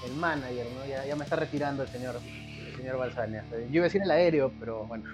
El, 0.05 0.13
manager, 0.13 0.67
¿no? 0.75 0.85
Ya, 0.87 1.05
ya, 1.05 1.15
me 1.15 1.23
está 1.23 1.35
retirando 1.35 1.83
el 1.83 1.89
señor, 1.89 2.19
el 2.67 2.75
señor 2.75 2.97
Balsania. 2.97 3.43
Yo 3.51 3.67
iba 3.71 3.85
a 3.85 3.87
decir 3.87 4.01
el 4.03 4.11
aéreo, 4.11 4.51
pero 4.59 4.85
bueno. 4.85 5.05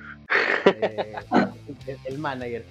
Eh, 0.66 1.16
el 2.06 2.18
manager. 2.18 2.66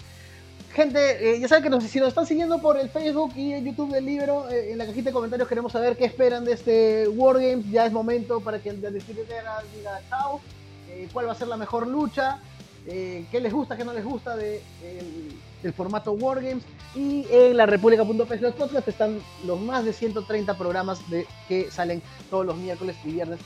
Gente, 0.74 1.30
eh, 1.30 1.40
ya 1.40 1.48
saben 1.48 1.64
que 1.64 1.70
nos, 1.70 1.85
si 1.85 1.98
nos 1.98 2.09
están 2.09 2.26
siguiendo 2.26 2.61
por 2.61 2.78
el 2.78 2.90
Facebook 2.90 3.32
y 3.35 3.52
el 3.52 3.64
YouTube 3.64 3.92
del 3.92 4.04
libro, 4.04 4.50
eh, 4.50 4.72
en 4.72 4.78
la 4.78 4.85
cajita 4.85 5.11
de 5.11 5.14
comentarios 5.14 5.48
queremos 5.48 5.72
saber 5.72 5.96
qué 5.96 6.04
esperan 6.04 6.44
de 6.44 6.52
este 6.52 7.09
Wargames. 7.09 7.70
Ya 7.70 7.87
es 7.87 7.92
momento 7.92 8.40
para 8.40 8.59
que 8.59 8.70
el 8.70 8.92
distribuidor 8.92 9.28
diga 9.74 10.00
chao, 10.11 10.40
cuál 11.12 11.28
va 11.28 11.32
a 11.32 11.37
ser 11.37 11.48
la 11.48 11.56
mejor 11.56 11.87
lucha, 11.87 12.40
qué 12.85 13.40
les 13.40 13.52
gusta, 13.52 13.76
qué 13.76 13.85
no 13.85 13.94
les 13.94 14.04
gusta 14.04 14.37
de, 14.37 14.61
del 15.66 15.74
formato 15.74 16.12
Wargames. 16.12 16.64
Y 16.94 17.26
en 17.31 17.57
la 17.57 17.66
República.p 17.66 18.40
los 18.40 18.55
podcasts 18.55 18.88
están 18.88 19.20
los 19.44 19.61
más 19.61 19.85
de 19.85 19.92
130 19.92 20.57
programas 20.57 21.09
de, 21.11 21.26
que 21.48 21.70
salen 21.70 22.00
todos 22.31 22.46
los 22.46 22.57
miércoles 22.57 22.96
y 23.05 23.12
viernes 23.12 23.40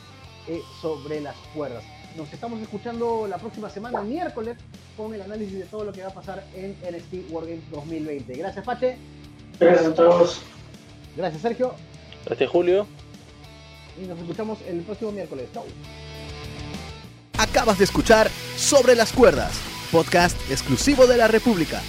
sobre 0.81 1.21
las 1.21 1.37
cuerdas. 1.55 1.85
Nos 2.17 2.33
estamos 2.33 2.61
escuchando 2.61 3.27
la 3.29 3.39
próxima 3.39 3.71
semana, 3.71 4.03
miércoles, 4.03 4.57
con 4.97 5.15
el 5.15 5.23
análisis 5.23 5.59
de 5.59 5.65
todo 5.65 5.85
lo 5.85 5.93
que 5.93 6.03
va 6.03 6.09
a 6.09 6.15
pasar 6.15 6.45
en 6.55 6.73
NXT 6.73 7.31
Wargames 7.31 7.71
2020. 7.71 8.35
Gracias, 8.35 8.65
Pache. 8.65 8.97
Gracias 9.59 9.87
a 9.87 9.95
todos. 9.95 10.43
Gracias, 11.17 11.43
Sergio. 11.43 11.75
Gracias, 12.27 12.51
Julio. 12.51 12.87
Y 14.03 14.07
nos 14.07 14.19
escuchamos 14.19 14.59
el 14.67 14.81
próximo 14.81 15.13
miércoles. 15.13 15.47
Chau. 15.55 15.65
Acabas 17.39 17.79
de 17.79 17.85
escuchar 17.85 18.29
Sobre 18.57 18.95
las 18.95 19.13
Cuerdas, 19.13 19.53
podcast 19.93 20.37
exclusivo 20.51 21.07
de 21.07 21.17
la 21.17 21.29
República. 21.29 21.81